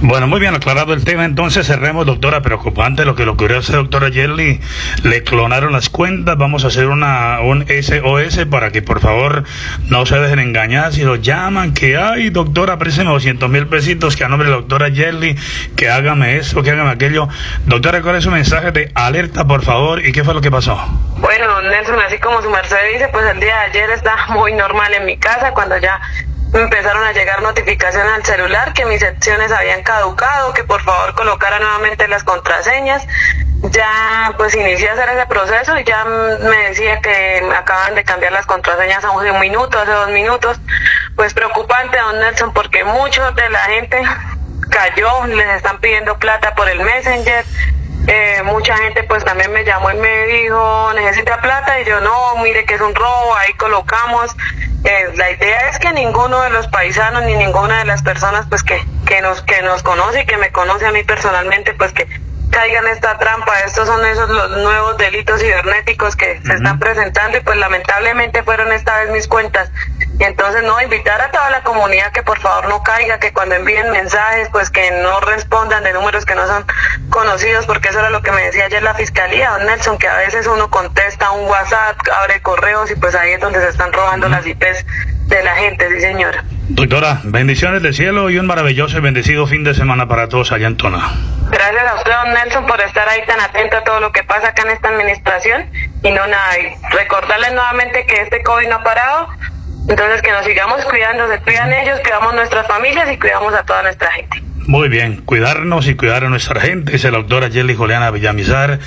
Bueno, 0.05 0.27
muy 0.27 0.41
bien 0.41 0.53
aclarado 0.53 0.93
el 0.93 1.05
tema. 1.05 1.23
Entonces 1.23 1.65
cerremos, 1.65 2.05
doctora. 2.05 2.41
Preocupante 2.41 3.05
lo 3.05 3.15
que 3.15 3.23
lo 3.23 3.31
ocurrió 3.31 3.59
a 3.59 3.61
doctora 3.61 4.09
Yerli. 4.09 4.59
Le 5.03 5.23
clonaron 5.23 5.71
las 5.71 5.87
cuentas. 5.89 6.37
Vamos 6.37 6.65
a 6.65 6.67
hacer 6.67 6.87
una 6.87 7.39
un 7.39 7.65
SOS 7.65 8.45
para 8.51 8.71
que 8.71 8.81
por 8.81 8.99
favor 8.99 9.45
no 9.87 10.05
se 10.05 10.19
dejen 10.19 10.39
engañar. 10.39 10.91
Si 10.91 11.03
los 11.03 11.21
llaman, 11.21 11.73
que 11.73 11.95
hay, 11.95 12.31
doctora, 12.31 12.77
présteme 12.77 13.11
200 13.11 13.49
mil 13.49 13.65
pesitos, 13.67 14.17
que 14.17 14.25
a 14.25 14.27
nombre 14.27 14.49
de 14.49 14.55
la 14.55 14.57
doctora 14.59 14.89
Yerli, 14.89 15.37
que 15.77 15.89
hágame 15.89 16.35
eso, 16.35 16.61
que 16.63 16.71
hágame 16.71 16.89
aquello. 16.89 17.29
Doctora, 17.65 18.01
¿cuál 18.01 18.17
es 18.17 18.25
su 18.25 18.31
mensaje 18.31 18.73
de 18.73 18.91
alerta, 18.95 19.47
por 19.47 19.63
favor? 19.63 20.05
¿Y 20.05 20.11
qué 20.11 20.25
fue 20.25 20.33
lo 20.33 20.41
que 20.41 20.51
pasó? 20.51 20.77
Bueno, 21.15 21.61
Nelson, 21.61 21.95
así 22.05 22.17
como 22.17 22.41
su 22.41 22.49
merced 22.49 22.75
dice, 22.91 23.07
pues 23.07 23.25
el 23.31 23.39
día 23.39 23.55
de 23.55 23.79
ayer 23.79 23.89
está 23.91 24.17
muy 24.33 24.51
normal 24.51 24.93
en 24.95 25.05
mi 25.05 25.15
casa 25.15 25.53
cuando 25.53 25.77
ya 25.77 26.01
empezaron 26.53 27.03
a 27.03 27.11
llegar 27.11 27.41
notificaciones 27.41 28.13
al 28.13 28.25
celular 28.25 28.73
que 28.73 28.85
mis 28.85 28.99
secciones 28.99 29.51
habían 29.51 29.83
caducado, 29.83 30.53
que 30.53 30.63
por 30.63 30.81
favor 30.81 31.15
colocara 31.15 31.59
nuevamente 31.59 32.07
las 32.07 32.23
contraseñas. 32.23 33.05
Ya 33.71 34.33
pues 34.37 34.53
inicié 34.55 34.89
a 34.89 34.93
hacer 34.93 35.09
ese 35.09 35.25
proceso 35.25 35.77
y 35.79 35.83
ya 35.83 36.03
me 36.05 36.57
decía 36.69 36.99
que 36.99 37.41
acaban 37.55 37.95
de 37.95 38.03
cambiar 38.03 38.33
las 38.33 38.45
contraseñas 38.45 39.03
hace 39.03 39.31
un 39.31 39.39
minuto, 39.39 39.79
hace 39.79 39.91
dos 39.91 40.09
minutos. 40.09 40.59
Pues 41.15 41.33
preocupante, 41.33 41.97
don 41.97 42.19
Nelson, 42.19 42.53
porque 42.53 42.83
muchos 42.83 43.33
de 43.35 43.49
la 43.49 43.59
gente 43.59 44.01
cayó, 44.69 45.25
les 45.27 45.47
están 45.55 45.79
pidiendo 45.79 46.17
plata 46.17 46.53
por 46.55 46.67
el 46.69 46.81
Messenger. 46.81 47.45
Eh, 48.07 48.41
mucha 48.43 48.75
gente 48.77 49.03
pues 49.03 49.23
también 49.23 49.51
me 49.51 49.63
llamó 49.63 49.91
y 49.91 49.95
me 49.95 50.25
dijo, 50.27 50.91
necesita 50.93 51.39
plata 51.41 51.79
y 51.79 51.85
yo 51.85 52.01
no, 52.01 52.35
mire 52.43 52.65
que 52.65 52.75
es 52.75 52.81
un 52.81 52.93
robo, 52.93 53.35
ahí 53.35 53.53
colocamos 53.53 54.35
eh, 54.83 55.13
la 55.15 55.31
idea 55.31 55.69
es 55.69 55.79
que 55.79 55.93
ninguno 55.93 56.41
de 56.41 56.49
los 56.49 56.67
paisanos 56.67 57.23
ni 57.23 57.35
ninguna 57.35 57.79
de 57.79 57.85
las 57.85 58.03
personas 58.03 58.45
pues 58.49 58.63
que, 58.63 58.85
que 59.05 59.21
nos 59.21 59.41
que 59.41 59.61
nos 59.61 59.81
conoce 59.81 60.21
y 60.21 60.25
que 60.25 60.35
me 60.35 60.51
conoce 60.51 60.85
a 60.85 60.91
mí 60.91 61.03
personalmente 61.03 61.73
pues 61.73 61.93
que 61.93 62.05
caigan 62.51 62.87
esta 62.87 63.17
trampa. 63.17 63.59
Estos 63.61 63.87
son 63.87 64.05
esos 64.05 64.29
los 64.29 64.51
nuevos 64.57 64.97
delitos 64.97 65.39
cibernéticos 65.39 66.17
que 66.17 66.41
se 66.45 66.53
están 66.53 66.79
presentando 66.79 67.37
y 67.37 67.41
pues 67.41 67.57
lamentablemente 67.57 68.43
fueron 68.43 68.73
esta 68.73 68.99
vez 68.99 69.11
mis 69.11 69.27
cuentas 69.27 69.71
Entonces, 70.19 70.63
no, 70.63 70.79
invitar 70.81 71.19
a 71.21 71.31
toda 71.31 71.49
la 71.49 71.63
comunidad 71.63 72.11
que 72.11 72.21
por 72.21 72.39
favor 72.39 72.69
no 72.69 72.83
caiga, 72.83 73.19
que 73.19 73.33
cuando 73.33 73.55
envíen 73.55 73.91
mensajes, 73.91 74.47
pues 74.51 74.69
que 74.69 74.91
no 74.91 75.19
respondan 75.21 75.83
de 75.83 75.93
números 75.93 76.25
que 76.25 76.35
no 76.35 76.45
son 76.45 76.65
conocidos, 77.09 77.65
porque 77.65 77.89
eso 77.89 77.99
era 77.99 78.09
lo 78.09 78.21
que 78.21 78.31
me 78.31 78.43
decía 78.43 78.65
ayer 78.65 78.83
la 78.83 78.93
fiscalía, 78.93 79.51
don 79.51 79.65
Nelson, 79.65 79.97
que 79.97 80.07
a 80.07 80.17
veces 80.17 80.47
uno 80.47 80.69
contesta 80.69 81.31
un 81.31 81.47
WhatsApp, 81.49 81.97
abre 82.21 82.41
correos 82.41 82.91
y 82.91 82.95
pues 82.95 83.15
ahí 83.15 83.31
es 83.31 83.41
donde 83.41 83.59
se 83.59 83.69
están 83.69 83.91
robando 83.91 84.29
las 84.29 84.45
IPs 84.45 84.85
de 85.27 85.43
la 85.43 85.55
gente, 85.55 85.89
sí 85.89 86.01
señora. 86.01 86.43
Doctora, 86.69 87.19
bendiciones 87.23 87.81
del 87.81 87.93
cielo 87.93 88.29
y 88.29 88.37
un 88.37 88.45
maravilloso 88.45 88.97
y 88.97 89.01
bendecido 89.01 89.47
fin 89.47 89.63
de 89.63 89.73
semana 89.73 90.07
para 90.07 90.29
todos 90.29 90.51
allá 90.51 90.67
en 90.67 90.77
Tona. 90.77 91.11
Gracias 91.49 91.87
a 91.87 91.95
usted, 91.95 92.11
don 92.11 92.33
Nelson, 92.33 92.65
por 92.65 92.81
estar 92.81 93.07
ahí 93.09 93.21
tan 93.25 93.39
atento 93.39 93.77
a 93.77 93.83
todo 93.83 93.99
lo 93.99 94.11
que 94.11 94.23
pasa 94.23 94.49
acá 94.49 94.63
en 94.63 94.69
esta 94.69 94.89
administración. 94.89 95.69
Y 96.03 96.11
no 96.11 96.25
nada, 96.25 96.59
y 96.59 96.73
recordarles 96.95 97.53
nuevamente 97.53 98.05
que 98.05 98.21
este 98.21 98.41
COVID 98.43 98.69
no 98.69 98.75
ha 98.75 98.83
parado, 98.83 99.27
entonces 99.87 100.21
que 100.21 100.31
nos 100.31 100.45
sigamos 100.45 100.83
cuidando, 100.85 101.27
se 101.27 101.39
cuidan 101.41 101.73
ellos, 101.73 101.99
cuidamos 102.01 102.33
nuestras 102.33 102.67
familias 102.67 103.11
y 103.11 103.17
cuidamos 103.17 103.53
a 103.53 103.63
toda 103.63 103.83
nuestra 103.83 104.11
gente. 104.11 104.42
Muy 104.65 104.87
bien, 104.87 105.21
cuidarnos 105.25 105.87
y 105.87 105.95
cuidar 105.95 106.23
a 106.23 106.29
nuestra 106.29 106.61
gente, 106.61 106.93
dice 106.93 107.11
la 107.11 107.17
doctora 107.17 107.49
Jelly 107.49 107.75
Juliana 107.75 108.11
Villamizar, 108.11 108.79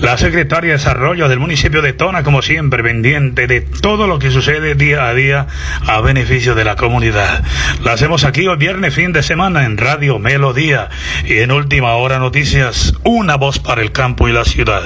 la 0.00 0.18
secretaria 0.18 0.72
de 0.72 0.78
Desarrollo 0.78 1.28
del 1.28 1.38
municipio 1.38 1.80
de 1.80 1.92
Tona, 1.92 2.24
como 2.24 2.42
siempre, 2.42 2.82
pendiente 2.82 3.46
de 3.46 3.60
todo 3.60 4.08
lo 4.08 4.18
que 4.18 4.30
sucede 4.30 4.74
día 4.74 5.06
a 5.06 5.14
día 5.14 5.46
a 5.86 6.00
beneficio 6.00 6.56
de 6.56 6.64
la 6.64 6.74
comunidad. 6.74 7.44
La 7.84 7.92
hacemos 7.92 8.24
aquí 8.24 8.48
hoy 8.48 8.56
viernes, 8.56 8.94
fin 8.94 9.12
de 9.12 9.22
semana, 9.22 9.64
en 9.64 9.78
Radio 9.78 10.18
Melodía 10.18 10.90
y 11.24 11.38
en 11.38 11.52
Última 11.52 11.94
Hora 11.94 12.18
Noticias, 12.18 12.94
una 13.04 13.36
voz 13.36 13.60
para 13.60 13.82
el 13.82 13.92
campo 13.92 14.28
y 14.28 14.32
la 14.32 14.44
ciudad. 14.44 14.82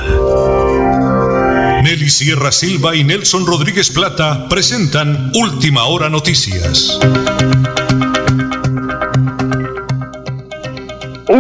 Nelly 1.83 2.11
Sierra 2.11 2.53
Silva 2.53 2.95
y 2.95 3.05
Nelson 3.05 3.47
Rodríguez 3.47 3.91
Plata 3.91 4.49
presentan 4.49 5.31
Última 5.35 5.85
Hora 5.85 6.11
Noticias. 6.11 6.99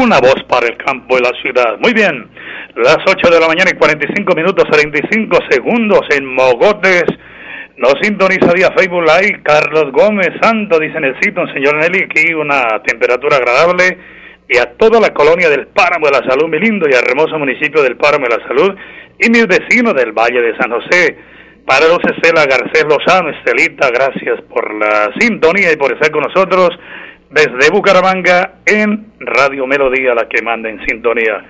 Una 0.06 0.20
voz 0.20 0.40
para 0.48 0.68
el 0.68 0.76
campo 0.76 1.18
y 1.18 1.20
la 1.20 1.32
ciudad. 1.42 1.80
Muy 1.80 1.92
bien, 1.92 2.28
las 2.76 2.98
8 3.08 3.28
de 3.28 3.40
la 3.40 3.48
mañana 3.48 3.72
y 3.74 3.76
45 3.76 4.36
minutos 4.36 4.64
45 4.70 5.36
segundos 5.50 6.02
en 6.10 6.24
Mogotes. 6.32 7.06
Nos 7.76 7.94
sintoniza 8.00 8.52
vía 8.54 8.70
Facebook 8.76 9.02
Live 9.02 9.40
Carlos 9.42 9.90
Gómez 9.90 10.30
Santo, 10.40 10.78
dice 10.78 11.00
Necesito, 11.00 11.40
un 11.40 11.52
señor 11.52 11.74
Nelly, 11.78 12.04
aquí 12.04 12.32
una 12.34 12.80
temperatura 12.86 13.38
agradable 13.38 13.98
y 14.48 14.56
a 14.58 14.76
toda 14.76 15.00
la 15.00 15.12
colonia 15.12 15.50
del 15.50 15.66
Páramo 15.66 16.06
de 16.06 16.12
la 16.12 16.30
Salud, 16.30 16.48
mi 16.48 16.60
lindo 16.60 16.86
y 16.88 16.94
hermoso 16.94 17.36
municipio 17.36 17.82
del 17.82 17.96
Páramo 17.96 18.28
de 18.28 18.36
la 18.36 18.46
Salud 18.46 18.76
y 19.18 19.28
mis 19.28 19.48
vecinos 19.48 19.94
del 19.94 20.12
Valle 20.12 20.40
de 20.40 20.56
San 20.56 20.70
José. 20.70 21.18
Para 21.66 21.88
los 21.88 21.98
Estela 21.98 22.46
Garcés 22.46 22.84
Lozano, 22.84 23.30
Estelita, 23.30 23.90
gracias 23.90 24.40
por 24.42 24.72
la 24.72 25.10
sintonía 25.18 25.72
y 25.72 25.76
por 25.76 25.92
estar 25.92 26.12
con 26.12 26.22
nosotros 26.22 26.70
desde 27.30 27.70
Bucaramanga 27.70 28.60
en 28.64 29.12
Radio 29.20 29.66
Melodía, 29.66 30.14
la 30.14 30.28
que 30.28 30.42
manda 30.42 30.68
en 30.68 30.84
sintonía. 30.86 31.44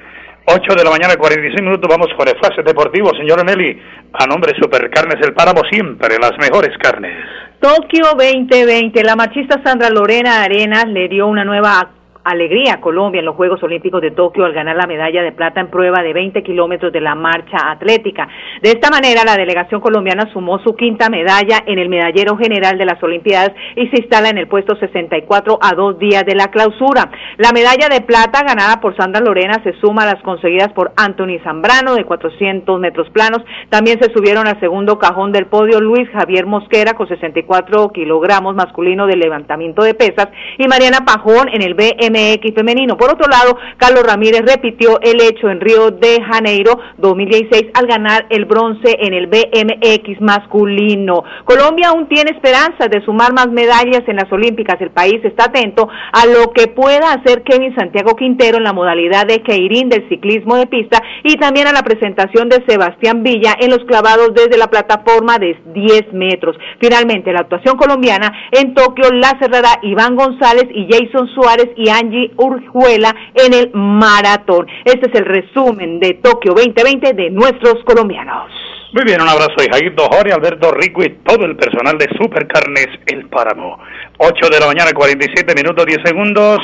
8 0.47 0.75
de 0.77 0.85
la 0.85 0.91
mañana, 0.91 1.17
46 1.17 1.61
minutos, 1.61 1.89
vamos 1.91 2.09
con 2.17 2.29
el 2.29 2.37
fase 2.39 2.63
deportivo, 2.63 3.11
señor 3.17 3.45
Nelly. 3.45 3.83
A 4.13 4.27
nombre 4.27 4.53
de 4.53 4.61
Supercarnes 4.61 5.21
El 5.27 5.35
Páramo, 5.35 5.63
siempre 5.71 6.17
las 6.21 6.39
mejores 6.39 6.77
carnes. 6.79 7.13
Tokio 7.61 8.05
2020, 8.17 9.03
la 9.03 9.17
machista 9.17 9.61
Sandra 9.65 9.91
Lorena 9.91 10.45
Arenas 10.45 10.87
le 10.87 11.09
dio 11.09 11.27
una 11.27 11.45
nueva 11.45 11.96
alegría 12.27 12.81
Colombia 12.81 13.21
en 13.21 13.25
los 13.25 13.37
Juegos 13.37 13.63
Olímpicos 13.63 14.01
de 14.01 14.11
Tokio 14.11 14.45
al 14.45 14.53
ganar 14.53 14.77
la 14.77 14.87
medalla 14.87 15.23
de 15.23 15.33
plata 15.33 15.61
en 15.61 15.71
prueba 15.71 16.03
de 16.03 16.13
20 16.13 16.43
kilómetros 16.43 16.93
de 16.93 17.01
la 17.01 17.15
marcha 17.15 17.71
atlética. 17.71 18.29
De 18.63 18.71
esta 18.71 18.91
manera, 18.91 19.23
la 19.25 19.37
delegación 19.37 19.81
colombiana 19.81 20.29
sumó 20.33 20.59
su 20.59 20.75
quinta 20.75 21.09
medalla 21.09 21.63
en 21.67 21.79
el 21.79 21.89
medallero 21.89 22.37
general 22.37 22.79
de 22.79 22.85
las 22.85 23.01
Olimpiadas 23.03 23.53
y 23.77 23.87
se 23.89 24.01
instala 24.01 24.29
en 24.29 24.39
el 24.39 24.49
puesto 24.49 24.75
64 24.77 25.59
a 25.61 25.75
dos 25.75 25.99
días 25.99 26.25
de 26.27 26.35
la 26.35 26.49
clausura. 26.49 27.11
La 27.37 27.53
medalla 27.53 27.89
de 27.89 28.01
plata 28.01 28.43
ganada 28.43 28.81
por 28.81 28.97
Sandra 28.97 29.21
Lorena 29.21 29.61
se 29.63 29.73
suma 29.81 30.03
a 30.03 30.15
las 30.15 30.23
conseguidas 30.23 30.73
por 30.73 30.93
Anthony 30.97 31.39
Zambrano 31.45 31.95
de 31.95 32.05
400 32.05 32.81
metros 32.81 33.09
planos. 33.11 33.43
También 33.69 34.01
se 34.01 34.13
subieron 34.13 34.49
al 34.49 34.59
segundo 34.59 34.99
cajón 34.99 35.31
del 35.31 35.47
podio 35.47 35.81
Luis 35.81 36.09
Javier 36.11 36.47
Mosquera 36.47 36.95
con 36.95 37.07
64 37.07 37.93
kilogramos 37.93 38.57
masculino 38.57 39.07
de 39.07 39.17
levantamiento 39.17 39.83
de 39.83 39.95
pesas 39.95 40.29
y 40.59 40.67
Mariana 40.67 41.05
Pajón 41.05 41.49
en 41.53 41.63
el 41.63 41.75
BM 41.75 42.16
X 42.17 42.55
femenino. 42.55 42.97
Por 42.97 43.11
otro 43.11 43.29
lado, 43.29 43.57
Carlos 43.77 44.05
Ramírez 44.05 44.43
repitió 44.47 44.99
el 45.01 45.21
hecho 45.21 45.51
en 45.51 45.61
Río 45.61 45.91
de 45.91 46.23
Janeiro 46.23 46.79
2016 46.99 47.71
al 47.75 47.87
ganar 47.87 48.27
el 48.31 48.47
bronce 48.47 48.97
en 48.99 49.15
el 49.15 49.27
BMX 49.27 50.21
masculino. 50.21 51.23
Colombia 51.45 51.89
aún 51.89 52.09
tiene 52.09 52.31
esperanzas 52.31 52.89
de 52.91 53.05
sumar 53.05 53.33
más 53.33 53.49
medallas 53.49 54.03
en 54.07 54.17
las 54.17 54.31
Olímpicas. 54.33 54.81
El 54.81 54.91
país 54.91 55.21
está 55.25 55.45
atento 55.45 55.89
a 56.13 56.27
lo 56.27 56.53
que 56.53 56.69
pueda 56.69 57.13
hacer 57.13 57.43
Kevin 57.43 57.75
Santiago 57.77 58.17
Quintero 58.17 58.57
en 58.57 58.65
la 58.65 58.73
modalidad 58.73 59.27
de 59.27 59.43
Keirín 59.43 59.89
del 59.89 60.09
ciclismo 60.09 60.57
de 60.57 60.67
pista 60.67 61.03
y 61.23 61.37
también 61.37 61.67
a 61.67 61.73
la 61.73 61.83
presentación 61.83 62.49
de 62.49 62.65
Sebastián 62.67 63.23
Villa 63.23 63.55
en 63.61 63.71
los 63.71 63.85
clavados 63.85 64.33
desde 64.35 64.59
la 64.59 64.69
plataforma 64.69 65.39
de 65.39 65.57
10 65.75 66.13
metros. 66.13 66.57
Finalmente, 66.81 67.33
la 67.33 67.41
actuación 67.41 67.77
colombiana 67.77 68.33
en 68.53 68.75
Tokio 68.75 69.11
la 69.13 69.37
cerrará 69.41 69.79
Iván 69.83 70.17
González 70.17 70.67
y 70.73 70.89
Jason 70.91 71.29
Suárez 71.35 71.71
y 71.77 71.89
Ángel 71.91 72.06
Urjuela 72.37 73.15
en 73.35 73.55
el 73.55 73.71
maratón. 73.75 74.67
Este 74.85 75.11
es 75.11 75.15
el 75.15 75.25
resumen 75.25 76.01
de 76.01 76.15
Tokio 76.15 76.53
2020 76.55 77.13
de 77.15 77.31
nuestros 77.31 77.83
colombianos. 77.85 78.51
Muy 78.93 79.05
bien, 79.05 79.21
un 79.21 79.29
abrazo 79.29 79.55
de 79.59 79.69
Jairo 79.71 80.05
Jorge, 80.11 80.33
Alberto 80.33 80.73
Rico 80.73 81.03
y 81.05 81.11
todo 81.25 81.45
el 81.45 81.57
personal 81.57 81.99
de 81.99 82.09
Supercarnes 82.17 82.89
El 83.07 83.29
Páramo. 83.29 83.79
8 84.19 84.49
de 84.49 84.61
la 84.61 84.67
mañana, 84.67 84.93
47 84.95 85.55
minutos 85.55 85.85
10 85.85 85.99
segundos. 86.05 86.59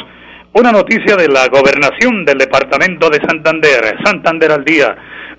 Una 0.54 0.70
noticia 0.70 1.16
de 1.16 1.28
la 1.28 1.48
gobernación 1.48 2.24
del 2.24 2.38
departamento 2.38 3.10
de 3.10 3.20
Santander, 3.26 3.96
Santander 4.04 4.52
al 4.52 4.64
día. 4.64 4.96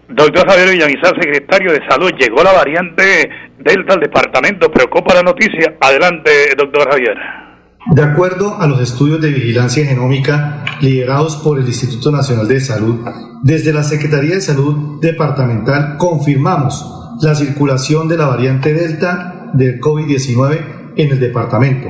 Doctor 0.09 0.47
Javier 0.47 0.69
Villamizar, 0.69 1.15
secretario 1.19 1.71
de 1.71 1.87
Salud, 1.87 2.11
llegó 2.19 2.43
la 2.43 2.51
variante 2.51 3.29
Delta 3.57 3.93
al 3.93 3.99
departamento. 4.01 4.69
Preocupa 4.71 5.15
la 5.15 5.23
noticia. 5.23 5.75
Adelante, 5.79 6.53
doctor 6.57 6.89
Javier. 6.91 7.42
De 7.91 8.01
acuerdo 8.01 8.59
a 8.59 8.67
los 8.67 8.81
estudios 8.81 9.19
de 9.19 9.29
vigilancia 9.29 9.85
genómica 9.85 10.63
liderados 10.79 11.35
por 11.37 11.59
el 11.59 11.67
Instituto 11.67 12.11
Nacional 12.11 12.47
de 12.47 12.61
Salud, 12.61 13.01
desde 13.41 13.73
la 13.73 13.83
Secretaría 13.83 14.35
de 14.35 14.41
Salud 14.41 15.01
Departamental 15.01 15.97
confirmamos 15.97 16.85
la 17.21 17.35
circulación 17.35 18.07
de 18.07 18.17
la 18.17 18.27
variante 18.27 18.73
Delta 18.73 19.51
del 19.53 19.81
COVID-19 19.81 20.93
en 20.95 21.11
el 21.11 21.19
departamento. 21.19 21.89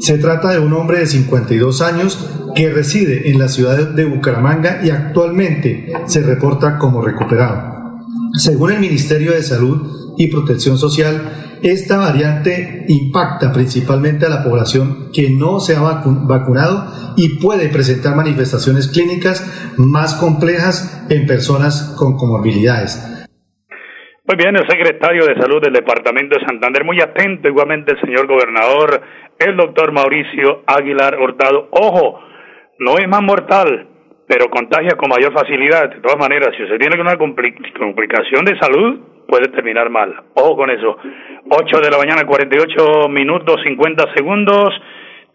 Se 0.00 0.18
trata 0.18 0.52
de 0.52 0.58
un 0.58 0.72
hombre 0.72 1.00
de 1.00 1.06
52 1.06 1.82
años 1.82 2.30
que 2.54 2.70
reside 2.70 3.30
en 3.30 3.38
la 3.38 3.48
ciudad 3.48 3.90
de 3.90 4.04
Bucaramanga 4.06 4.80
y 4.82 4.90
actualmente 4.90 5.92
se 6.06 6.22
reporta 6.22 6.78
como 6.78 7.02
recuperado. 7.02 7.98
Según 8.32 8.72
el 8.72 8.80
Ministerio 8.80 9.32
de 9.32 9.42
Salud 9.42 10.14
y 10.16 10.28
Protección 10.28 10.78
Social, 10.78 11.45
esta 11.62 11.98
variante 11.98 12.84
impacta 12.88 13.52
principalmente 13.52 14.26
a 14.26 14.28
la 14.28 14.44
población 14.44 15.10
que 15.12 15.30
no 15.30 15.60
se 15.60 15.76
ha 15.76 15.80
vacunado 15.80 17.14
y 17.16 17.40
puede 17.40 17.68
presentar 17.68 18.16
manifestaciones 18.16 18.88
clínicas 18.88 19.74
más 19.78 20.14
complejas 20.14 21.06
en 21.10 21.26
personas 21.26 21.94
con 21.98 22.16
comorbilidades. 22.16 23.12
Muy 24.28 24.36
bien, 24.36 24.56
el 24.56 24.66
secretario 24.68 25.24
de 25.24 25.40
Salud 25.40 25.62
del 25.62 25.72
Departamento 25.72 26.36
de 26.36 26.44
Santander, 26.44 26.84
muy 26.84 27.00
atento 27.00 27.48
igualmente 27.48 27.92
el 27.92 28.00
señor 28.00 28.26
gobernador, 28.26 29.00
el 29.38 29.56
doctor 29.56 29.92
Mauricio 29.92 30.64
Aguilar 30.66 31.16
Hurtado. 31.20 31.68
Ojo, 31.70 32.20
no 32.80 32.98
es 32.98 33.08
más 33.08 33.22
mortal, 33.22 33.86
pero 34.26 34.50
contagia 34.50 34.96
con 34.96 35.10
mayor 35.10 35.32
facilidad. 35.32 35.90
De 35.90 36.00
todas 36.00 36.18
maneras, 36.18 36.48
si 36.56 36.64
usted 36.64 36.78
tiene 36.78 37.00
una 37.00 37.16
complicación 37.16 38.44
de 38.44 38.58
salud, 38.58 39.15
puede 39.28 39.48
terminar 39.48 39.90
mal. 39.90 40.14
Ojo 40.34 40.56
con 40.56 40.70
eso. 40.70 40.96
8 41.50 41.80
de 41.80 41.90
la 41.90 41.98
mañana, 41.98 42.26
48 42.26 43.08
minutos 43.08 43.56
50 43.64 44.14
segundos. 44.14 44.70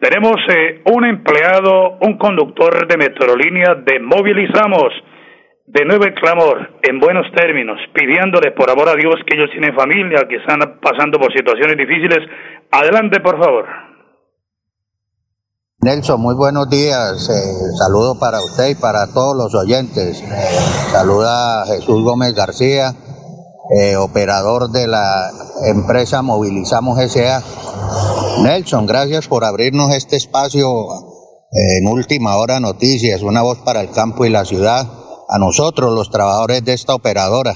Tenemos 0.00 0.36
eh, 0.48 0.82
un 0.92 1.04
empleado, 1.04 1.98
un 2.00 2.18
conductor 2.18 2.86
de 2.86 2.96
Metrolínea 2.96 3.76
de 3.76 4.00
Movilizamos. 4.00 4.92
De 5.66 5.84
nuevo 5.84 6.04
el 6.04 6.14
clamor, 6.14 6.80
en 6.82 6.98
buenos 6.98 7.24
términos, 7.34 7.78
pidiéndole 7.94 8.50
por 8.50 8.68
amor 8.68 8.88
a 8.88 8.96
Dios 8.96 9.14
que 9.24 9.36
ellos 9.36 9.48
tienen 9.52 9.74
familia, 9.74 10.26
que 10.28 10.36
están 10.36 10.58
pasando 10.82 11.18
por 11.18 11.32
situaciones 11.32 11.76
difíciles. 11.76 12.18
Adelante, 12.70 13.20
por 13.20 13.38
favor. 13.42 13.66
Nelson, 15.82 16.20
muy 16.20 16.36
buenos 16.36 16.68
días. 16.68 17.28
Eh, 17.28 17.76
saludo 17.76 18.16
para 18.16 18.38
usted 18.40 18.68
y 18.70 18.74
para 18.76 19.06
todos 19.12 19.36
los 19.36 19.54
oyentes. 19.54 20.22
saluda 20.92 21.64
Jesús 21.66 22.04
Gómez 22.04 22.34
García, 22.34 22.92
eh, 23.78 23.96
operador 23.96 24.70
de 24.70 24.86
la 24.86 25.30
empresa 25.64 26.22
Movilizamos 26.22 26.98
SA. 26.98 27.42
Nelson, 28.42 28.86
gracias 28.86 29.28
por 29.28 29.44
abrirnos 29.44 29.94
este 29.94 30.16
espacio 30.16 30.68
en 31.52 31.86
última 31.86 32.36
hora 32.36 32.60
noticias, 32.60 33.22
una 33.22 33.42
voz 33.42 33.58
para 33.58 33.82
el 33.82 33.90
campo 33.90 34.24
y 34.24 34.30
la 34.30 34.44
ciudad, 34.44 34.88
a 35.28 35.38
nosotros 35.38 35.94
los 35.94 36.10
trabajadores 36.10 36.64
de 36.64 36.72
esta 36.72 36.94
operadora, 36.94 37.54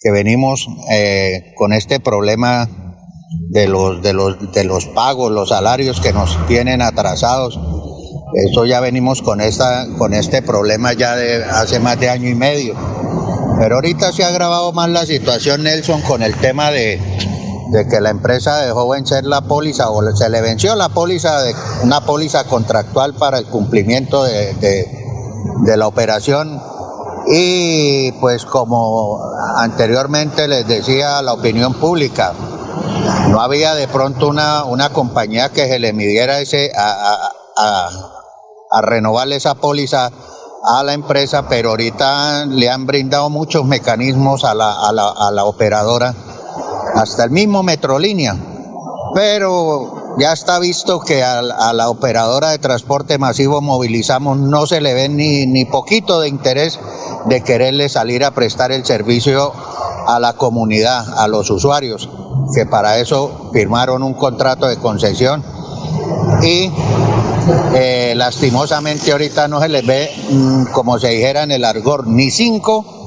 que 0.00 0.10
venimos 0.10 0.66
eh, 0.90 1.52
con 1.56 1.72
este 1.72 2.00
problema 2.00 2.68
de 3.50 3.68
los, 3.68 4.02
de 4.02 4.14
los, 4.14 4.52
de 4.52 4.64
los 4.64 4.86
pagos, 4.86 5.30
los 5.30 5.50
salarios 5.50 6.00
que 6.00 6.12
nos 6.12 6.38
tienen 6.46 6.80
atrasados. 6.80 7.58
Eso 8.34 8.64
ya 8.64 8.80
venimos 8.80 9.22
con, 9.22 9.40
esta, 9.40 9.86
con 9.98 10.14
este 10.14 10.42
problema 10.42 10.92
ya 10.92 11.16
de 11.16 11.44
hace 11.44 11.80
más 11.80 11.98
de 11.98 12.10
año 12.10 12.28
y 12.28 12.34
medio. 12.34 12.74
Pero 13.58 13.76
ahorita 13.76 14.12
se 14.12 14.24
ha 14.24 14.28
agravado 14.28 14.72
más 14.72 14.88
la 14.88 15.04
situación, 15.04 15.64
Nelson, 15.64 16.00
con 16.02 16.22
el 16.22 16.34
tema 16.36 16.70
de, 16.70 17.00
de 17.70 17.86
que 17.86 18.00
la 18.00 18.10
empresa 18.10 18.58
dejó 18.58 18.88
vencer 18.88 19.24
la 19.24 19.42
póliza 19.42 19.90
o 19.90 20.00
se 20.16 20.28
le 20.28 20.40
venció 20.40 20.74
la 20.74 20.88
póliza, 20.88 21.42
una 21.82 22.00
póliza 22.00 22.44
contractual 22.44 23.14
para 23.14 23.38
el 23.38 23.46
cumplimiento 23.46 24.24
de, 24.24 24.54
de, 24.54 25.76
la 25.76 25.86
operación. 25.86 26.62
Y 27.26 28.12
pues 28.12 28.46
como 28.46 29.20
anteriormente 29.56 30.48
les 30.48 30.66
decía 30.66 31.20
la 31.20 31.34
opinión 31.34 31.74
pública, 31.74 32.32
no 33.28 33.40
había 33.40 33.74
de 33.74 33.86
pronto 33.86 34.28
una, 34.28 34.64
una 34.64 34.90
compañía 34.90 35.50
que 35.50 35.68
se 35.68 35.78
le 35.78 35.92
midiera 35.92 36.40
ese 36.40 36.72
a, 36.74 37.32
a, 37.56 37.88
a, 38.70 38.80
renovarle 38.82 39.36
esa 39.36 39.56
póliza 39.56 40.10
a 40.68 40.82
la 40.82 40.92
empresa, 40.92 41.48
pero 41.48 41.70
ahorita 41.70 42.46
le 42.46 42.68
han 42.68 42.86
brindado 42.86 43.30
muchos 43.30 43.64
mecanismos 43.64 44.44
a 44.44 44.54
la, 44.54 44.88
a 44.88 44.92
la, 44.92 45.08
a 45.08 45.30
la 45.30 45.44
operadora, 45.44 46.14
hasta 46.94 47.24
el 47.24 47.30
mismo 47.30 47.62
Metrolínea. 47.62 48.36
Pero 49.14 50.16
ya 50.18 50.32
está 50.32 50.58
visto 50.58 51.00
que 51.00 51.22
a, 51.22 51.42
la 51.42 51.88
operadora 51.88 52.50
de 52.50 52.58
transporte 52.58 53.18
masivo 53.18 53.60
movilizamos 53.60 54.36
no 54.36 54.66
se 54.66 54.80
le 54.80 54.92
ve 54.92 55.08
ni, 55.08 55.46
ni 55.46 55.64
poquito 55.64 56.20
de 56.20 56.28
interés 56.28 56.78
de 57.26 57.42
quererle 57.42 57.88
salir 57.88 58.24
a 58.24 58.32
prestar 58.32 58.72
el 58.72 58.84
servicio 58.84 59.52
a 60.06 60.18
la 60.18 60.32
comunidad, 60.32 61.06
a 61.18 61.28
los 61.28 61.50
usuarios, 61.50 62.08
que 62.54 62.66
para 62.66 62.98
eso 62.98 63.50
firmaron 63.52 64.02
un 64.02 64.14
contrato 64.14 64.66
de 64.66 64.76
concesión 64.78 65.44
y 66.42 66.70
eh, 67.74 68.14
lastimosamente 68.16 69.12
ahorita 69.12 69.48
no 69.48 69.60
se 69.60 69.68
les 69.68 69.86
ve, 69.86 70.10
mmm, 70.30 70.64
como 70.72 70.98
se 70.98 71.08
dijera 71.08 71.42
en 71.42 71.52
el 71.52 71.64
argor, 71.64 72.06
ni 72.06 72.30
cinco 72.30 72.98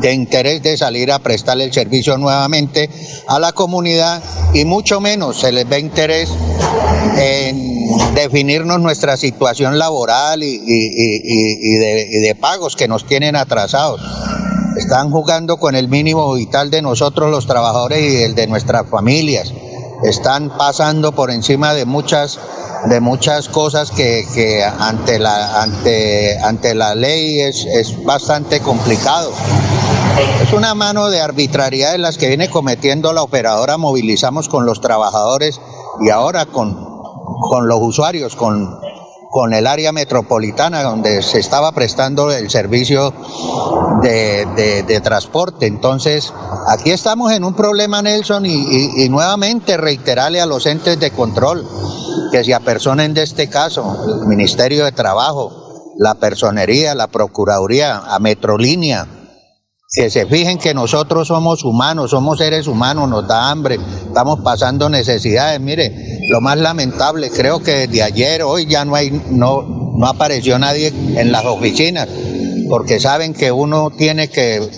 de 0.00 0.12
interés 0.12 0.62
de 0.62 0.76
salir 0.76 1.12
a 1.12 1.18
prestarle 1.18 1.64
el 1.64 1.72
servicio 1.72 2.18
nuevamente 2.18 2.90
a 3.28 3.38
la 3.38 3.52
comunidad 3.52 4.22
y 4.52 4.64
mucho 4.64 5.00
menos 5.00 5.38
se 5.38 5.52
les 5.52 5.68
ve 5.68 5.78
interés 5.78 6.30
en 7.16 8.14
definirnos 8.14 8.80
nuestra 8.80 9.16
situación 9.16 9.78
laboral 9.78 10.42
y, 10.42 10.58
de, 10.58 12.06
y, 12.10 12.18
de, 12.20 12.34
pagos 12.34 12.76
que 12.76 12.88
nos 12.88 13.06
tienen 13.06 13.36
atrasados. 13.36 14.00
Están 14.76 15.10
jugando 15.10 15.58
con 15.58 15.76
el 15.76 15.88
mínimo 15.88 16.32
vital 16.34 16.70
de 16.70 16.82
nosotros 16.82 17.30
los 17.30 17.46
trabajadores 17.46 18.00
y 18.00 18.22
el 18.22 18.34
de 18.34 18.48
nuestras 18.48 18.88
familias. 18.88 19.52
Están 20.04 20.50
pasando 20.56 21.12
por 21.12 21.30
encima 21.30 21.74
de 21.74 21.84
muchas 21.84 22.38
de 22.88 23.00
muchas 23.00 23.48
cosas 23.48 23.90
que, 23.90 24.62
ante, 24.78 25.18
la, 25.18 25.62
ante, 25.62 26.38
ante 26.42 26.74
la 26.74 26.94
ley 26.94 27.40
es, 27.40 27.64
es 27.64 28.04
bastante 28.04 28.60
complicado. 28.60 29.32
Es 30.42 30.52
una 30.52 30.74
mano 30.74 31.08
de 31.08 31.20
arbitrariedad 31.20 31.94
en 31.94 32.02
las 32.02 32.18
que 32.18 32.28
viene 32.28 32.50
cometiendo 32.50 33.12
la 33.12 33.22
operadora, 33.22 33.78
movilizamos 33.78 34.48
con 34.48 34.66
los 34.66 34.80
trabajadores 34.80 35.60
y 36.00 36.10
ahora 36.10 36.46
con, 36.46 36.74
con 37.48 37.68
los 37.68 37.78
usuarios, 37.80 38.36
con, 38.36 38.83
con 39.34 39.52
el 39.52 39.66
área 39.66 39.90
metropolitana 39.90 40.84
donde 40.84 41.20
se 41.20 41.40
estaba 41.40 41.72
prestando 41.72 42.30
el 42.30 42.50
servicio 42.50 43.12
de, 44.00 44.84
de, 44.86 45.00
transporte. 45.00 45.66
Entonces, 45.66 46.32
aquí 46.68 46.92
estamos 46.92 47.32
en 47.32 47.42
un 47.42 47.52
problema, 47.54 48.00
Nelson, 48.00 48.46
y, 48.46 48.54
y, 48.54 49.04
y 49.04 49.08
nuevamente 49.08 49.76
reiterarle 49.76 50.40
a 50.40 50.46
los 50.46 50.66
entes 50.66 51.00
de 51.00 51.10
control 51.10 51.68
que 52.30 52.44
se 52.44 52.54
apersonen 52.54 53.12
de 53.12 53.24
este 53.24 53.50
caso, 53.50 54.20
el 54.20 54.28
Ministerio 54.28 54.84
de 54.84 54.92
Trabajo, 54.92 55.90
la 55.98 56.14
Personería, 56.14 56.94
la 56.94 57.08
Procuraduría, 57.08 58.04
a 58.06 58.20
Metrolínea, 58.20 59.08
que 59.94 60.10
se 60.10 60.26
fijen 60.26 60.58
que 60.58 60.74
nosotros 60.74 61.28
somos 61.28 61.62
humanos, 61.64 62.10
somos 62.10 62.38
seres 62.38 62.66
humanos, 62.66 63.08
nos 63.08 63.28
da 63.28 63.50
hambre, 63.50 63.78
estamos 64.06 64.40
pasando 64.40 64.88
necesidades. 64.88 65.60
Mire, 65.60 66.18
lo 66.28 66.40
más 66.40 66.58
lamentable, 66.58 67.30
creo 67.30 67.60
que 67.62 67.86
desde 67.86 68.02
ayer, 68.02 68.42
hoy 68.42 68.66
ya 68.66 68.84
no 68.84 68.96
hay, 68.96 69.10
no, 69.30 69.62
no 69.96 70.06
apareció 70.06 70.58
nadie 70.58 70.88
en 70.88 71.30
las 71.30 71.44
oficinas, 71.44 72.08
porque 72.68 72.98
saben 72.98 73.34
que 73.34 73.52
uno 73.52 73.90
tiene 73.96 74.28
que 74.28 74.68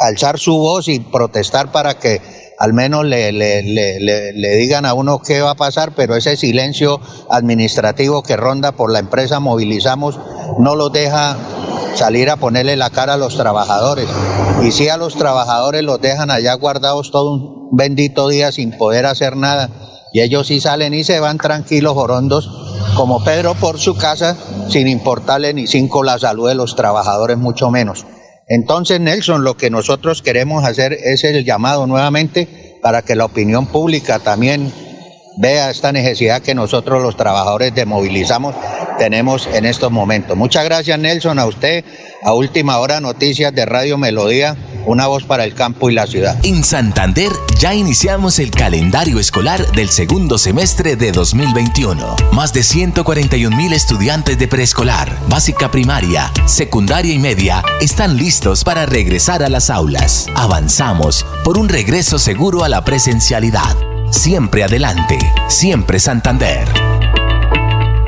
alzar 0.00 0.38
su 0.38 0.56
voz 0.56 0.86
y 0.88 1.00
protestar 1.00 1.72
para 1.72 1.94
que 1.98 2.20
al 2.58 2.72
menos 2.72 3.04
le, 3.04 3.32
le, 3.32 3.62
le, 3.62 4.32
le, 4.32 4.56
digan 4.56 4.86
a 4.86 4.94
uno 4.94 5.20
qué 5.20 5.40
va 5.40 5.50
a 5.50 5.54
pasar, 5.56 5.92
pero 5.94 6.16
ese 6.16 6.36
silencio 6.36 7.00
administrativo 7.30 8.22
que 8.22 8.36
ronda 8.36 8.72
por 8.72 8.90
la 8.90 8.98
empresa 8.98 9.40
Movilizamos 9.40 10.18
no 10.58 10.74
los 10.74 10.92
deja 10.92 11.36
salir 11.96 12.30
a 12.30 12.36
ponerle 12.36 12.76
la 12.76 12.90
cara 12.90 13.14
a 13.14 13.16
los 13.16 13.36
trabajadores. 13.36 14.08
Y 14.62 14.70
si 14.70 14.88
a 14.88 14.96
los 14.96 15.16
trabajadores 15.16 15.82
los 15.82 16.00
dejan 16.00 16.30
allá 16.30 16.54
guardados 16.54 17.10
todo 17.10 17.32
un 17.32 17.76
bendito 17.76 18.28
día 18.28 18.52
sin 18.52 18.76
poder 18.76 19.06
hacer 19.06 19.36
nada, 19.36 19.70
y 20.12 20.20
ellos 20.20 20.46
sí 20.46 20.60
salen 20.60 20.94
y 20.94 21.04
se 21.04 21.20
van 21.20 21.38
tranquilos, 21.38 21.96
orondos, 21.96 22.50
como 22.96 23.22
Pedro 23.24 23.54
por 23.54 23.78
su 23.78 23.96
casa, 23.96 24.36
sin 24.68 24.88
importarle 24.88 25.52
ni 25.52 25.66
cinco 25.66 26.02
la 26.02 26.18
salud 26.18 26.48
de 26.48 26.54
los 26.54 26.76
trabajadores, 26.76 27.36
mucho 27.36 27.70
menos. 27.70 28.06
Entonces, 28.48 29.00
Nelson, 29.00 29.42
lo 29.42 29.56
que 29.56 29.70
nosotros 29.70 30.22
queremos 30.22 30.64
hacer 30.64 30.92
es 30.92 31.24
el 31.24 31.44
llamado 31.44 31.86
nuevamente 31.86 32.78
para 32.80 33.02
que 33.02 33.16
la 33.16 33.24
opinión 33.24 33.66
pública 33.66 34.20
también 34.20 34.72
vea 35.38 35.70
esta 35.70 35.92
necesidad 35.92 36.42
que 36.42 36.54
nosotros 36.54 37.02
los 37.02 37.16
trabajadores 37.16 37.74
de 37.74 37.84
movilizamos 37.84 38.54
tenemos 38.98 39.46
en 39.52 39.64
estos 39.64 39.90
momentos. 39.90 40.36
Muchas 40.36 40.64
gracias 40.64 40.98
Nelson, 40.98 41.38
a 41.38 41.46
usted, 41.46 41.84
a 42.22 42.32
Última 42.32 42.78
Hora 42.78 43.00
Noticias 43.00 43.54
de 43.54 43.66
Radio 43.66 43.98
Melodía, 43.98 44.56
una 44.86 45.06
voz 45.06 45.24
para 45.24 45.44
el 45.44 45.54
campo 45.54 45.90
y 45.90 45.94
la 45.94 46.06
ciudad. 46.06 46.36
En 46.42 46.64
Santander 46.64 47.30
ya 47.58 47.74
iniciamos 47.74 48.38
el 48.38 48.50
calendario 48.50 49.18
escolar 49.18 49.70
del 49.72 49.88
segundo 49.88 50.38
semestre 50.38 50.96
de 50.96 51.12
2021. 51.12 52.16
Más 52.32 52.52
de 52.52 52.62
141 52.62 53.56
mil 53.56 53.72
estudiantes 53.72 54.38
de 54.38 54.48
preescolar, 54.48 55.16
básica 55.28 55.70
primaria, 55.70 56.32
secundaria 56.46 57.12
y 57.12 57.18
media 57.18 57.62
están 57.80 58.16
listos 58.16 58.64
para 58.64 58.86
regresar 58.86 59.42
a 59.42 59.48
las 59.48 59.70
aulas. 59.70 60.26
Avanzamos 60.34 61.26
por 61.44 61.58
un 61.58 61.68
regreso 61.68 62.18
seguro 62.18 62.64
a 62.64 62.68
la 62.68 62.84
presencialidad. 62.84 63.76
Siempre 64.10 64.62
adelante, 64.62 65.18
siempre 65.48 65.98
Santander. 65.98 66.95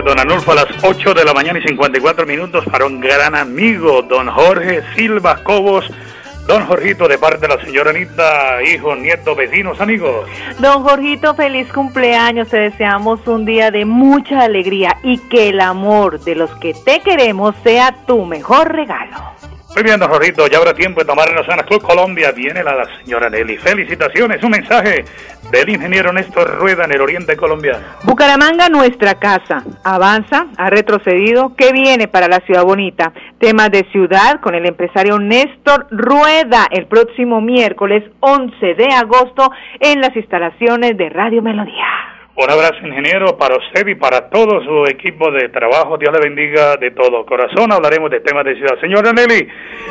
Happy 0.00 0.24
birthday. 0.24 0.44
Bueno, 0.46 0.62
8 0.82 1.14
de 1.14 1.24
la 1.24 1.34
mañana 1.34 1.58
y 1.58 1.62
54 1.62 2.26
minutos 2.26 2.64
para 2.70 2.86
un 2.86 3.00
gran 3.00 3.34
amigo, 3.34 4.02
don 4.02 4.28
Jorge 4.28 4.82
Silva 4.96 5.42
Cobos. 5.42 5.90
Don 6.46 6.66
Jorgito, 6.66 7.06
de 7.06 7.16
parte 7.16 7.46
de 7.46 7.54
la 7.54 7.62
señora 7.62 7.90
Anita, 7.90 8.60
hijos, 8.62 8.98
nietos, 8.98 9.36
vecinos, 9.36 9.80
amigos. 9.80 10.26
Don 10.58 10.82
Jorgito, 10.82 11.34
feliz 11.34 11.70
cumpleaños. 11.72 12.48
Te 12.48 12.56
deseamos 12.56 13.24
un 13.28 13.44
día 13.44 13.70
de 13.70 13.84
mucha 13.84 14.40
alegría 14.40 14.96
y 15.04 15.18
que 15.28 15.50
el 15.50 15.60
amor 15.60 16.18
de 16.20 16.34
los 16.34 16.50
que 16.56 16.74
te 16.74 17.00
queremos 17.00 17.54
sea 17.62 17.94
tu 18.06 18.24
mejor 18.24 18.72
regalo. 18.72 19.16
Muy 19.74 19.84
bien, 19.84 20.00
don 20.00 20.10
Jorgito, 20.10 20.48
ya 20.48 20.58
habrá 20.58 20.74
tiempo 20.74 21.00
de 21.00 21.06
tomar 21.06 21.28
en 21.28 21.36
la 21.36 21.62
Club 21.62 21.80
Colombia. 21.80 22.32
Viene 22.32 22.64
la 22.64 22.84
señora 23.04 23.30
Nelly. 23.30 23.56
Felicitaciones, 23.56 24.42
un 24.42 24.50
mensaje 24.50 25.04
del 25.52 25.68
ingeniero 25.68 26.12
Néstor 26.12 26.58
Rueda 26.58 26.84
en 26.86 26.92
el 26.92 27.00
oriente 27.00 27.36
colombiano. 27.36 27.78
Bucaramanga, 28.02 28.68
nuestra 28.68 29.14
casa. 29.14 29.62
Avanza, 29.84 30.46
ha 30.56 30.70
retrocedido. 30.70 31.54
¿Qué 31.56 31.72
viene 31.72 32.08
para 32.08 32.26
la 32.26 32.40
ciudad 32.40 32.64
bonita? 32.64 33.12
Temas 33.38 33.70
de 33.70 33.86
ciudad 33.92 34.40
con 34.40 34.56
el 34.56 34.66
empresario 34.66 35.20
Néstor 35.20 35.86
Rueda 35.92 36.66
el 36.72 36.86
próximo 36.86 37.40
miércoles 37.40 38.02
11 38.18 38.74
de 38.74 38.88
agosto 38.92 39.52
en 39.78 40.00
las 40.00 40.14
instalaciones 40.16 40.96
de 40.96 41.10
Radio 41.10 41.42
Melodía. 41.42 42.09
Un 42.42 42.50
abrazo, 42.50 42.86
ingeniero, 42.86 43.36
para 43.36 43.54
usted 43.58 43.86
y 43.86 43.94
para 43.96 44.30
todo 44.30 44.64
su 44.64 44.86
equipo 44.86 45.30
de 45.30 45.50
trabajo. 45.50 45.98
Dios 45.98 46.10
le 46.10 46.20
bendiga 46.20 46.78
de 46.78 46.90
todo 46.90 47.26
corazón. 47.26 47.70
Hablaremos 47.70 48.10
de 48.10 48.20
temas 48.20 48.46
de 48.46 48.54
ciudad. 48.54 48.80
Señora 48.80 49.12
Nelly, 49.12 49.46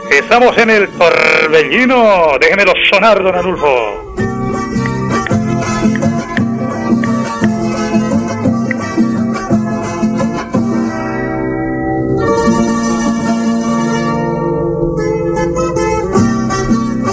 estamos 0.10 0.58
en 0.58 0.72
el 0.72 0.88
torbellino. 0.98 2.40
Déjenmelo 2.42 2.74
sonar, 2.92 3.22
don 3.22 3.36
Adulfo. 3.36 4.16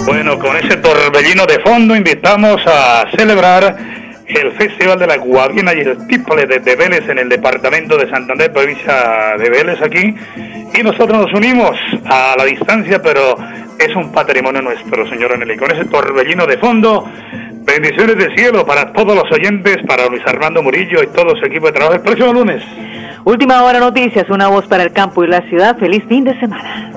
Bueno, 0.07 0.39
con 0.39 0.57
ese 0.57 0.77
torbellino 0.77 1.45
de 1.45 1.59
fondo 1.59 1.95
invitamos 1.95 2.59
a 2.65 3.05
celebrar 3.15 3.96
el 4.27 4.51
Festival 4.53 4.99
de 4.99 5.07
la 5.07 5.17
Guavina 5.17 5.73
y 5.73 5.79
el 5.79 6.05
Tiple 6.07 6.45
de, 6.45 6.75
Vélez 6.75 7.07
en 7.07 7.17
el 7.17 7.29
departamento 7.29 7.97
de 7.97 8.09
Santander, 8.09 8.51
provincia 8.51 9.35
de 9.37 9.49
Vélez 9.49 9.81
aquí. 9.81 10.13
Y 10.73 10.83
nosotros 10.83 11.17
nos 11.25 11.33
unimos 11.33 11.77
a 12.05 12.35
la 12.37 12.43
distancia, 12.45 13.01
pero 13.01 13.37
es 13.79 13.95
un 13.95 14.11
patrimonio 14.11 14.61
nuestro, 14.61 15.07
señor 15.09 15.33
Aneli. 15.33 15.57
Con 15.57 15.71
ese 15.71 15.85
torbellino 15.85 16.45
de 16.45 16.57
fondo, 16.57 17.09
bendiciones 17.63 18.17
del 18.17 18.35
cielo 18.35 18.65
para 18.65 18.91
todos 18.91 19.15
los 19.15 19.31
oyentes, 19.31 19.77
para 19.87 20.07
Luis 20.07 20.23
Armando 20.25 20.61
Murillo 20.61 21.01
y 21.03 21.07
todo 21.07 21.35
su 21.35 21.45
equipo 21.45 21.67
de 21.67 21.73
trabajo 21.73 21.95
el 21.95 22.01
próximo 22.01 22.33
lunes. 22.33 22.63
Última 23.23 23.63
hora 23.63 23.79
noticias, 23.79 24.29
una 24.29 24.47
voz 24.47 24.67
para 24.67 24.83
el 24.83 24.91
campo 24.91 25.23
y 25.23 25.27
la 25.27 25.41
ciudad. 25.43 25.77
Feliz 25.77 26.03
fin 26.07 26.23
de 26.23 26.37
semana. 26.39 26.91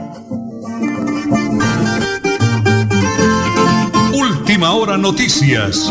Última 4.12 4.72
hora 4.72 4.96
noticias. 4.96 5.90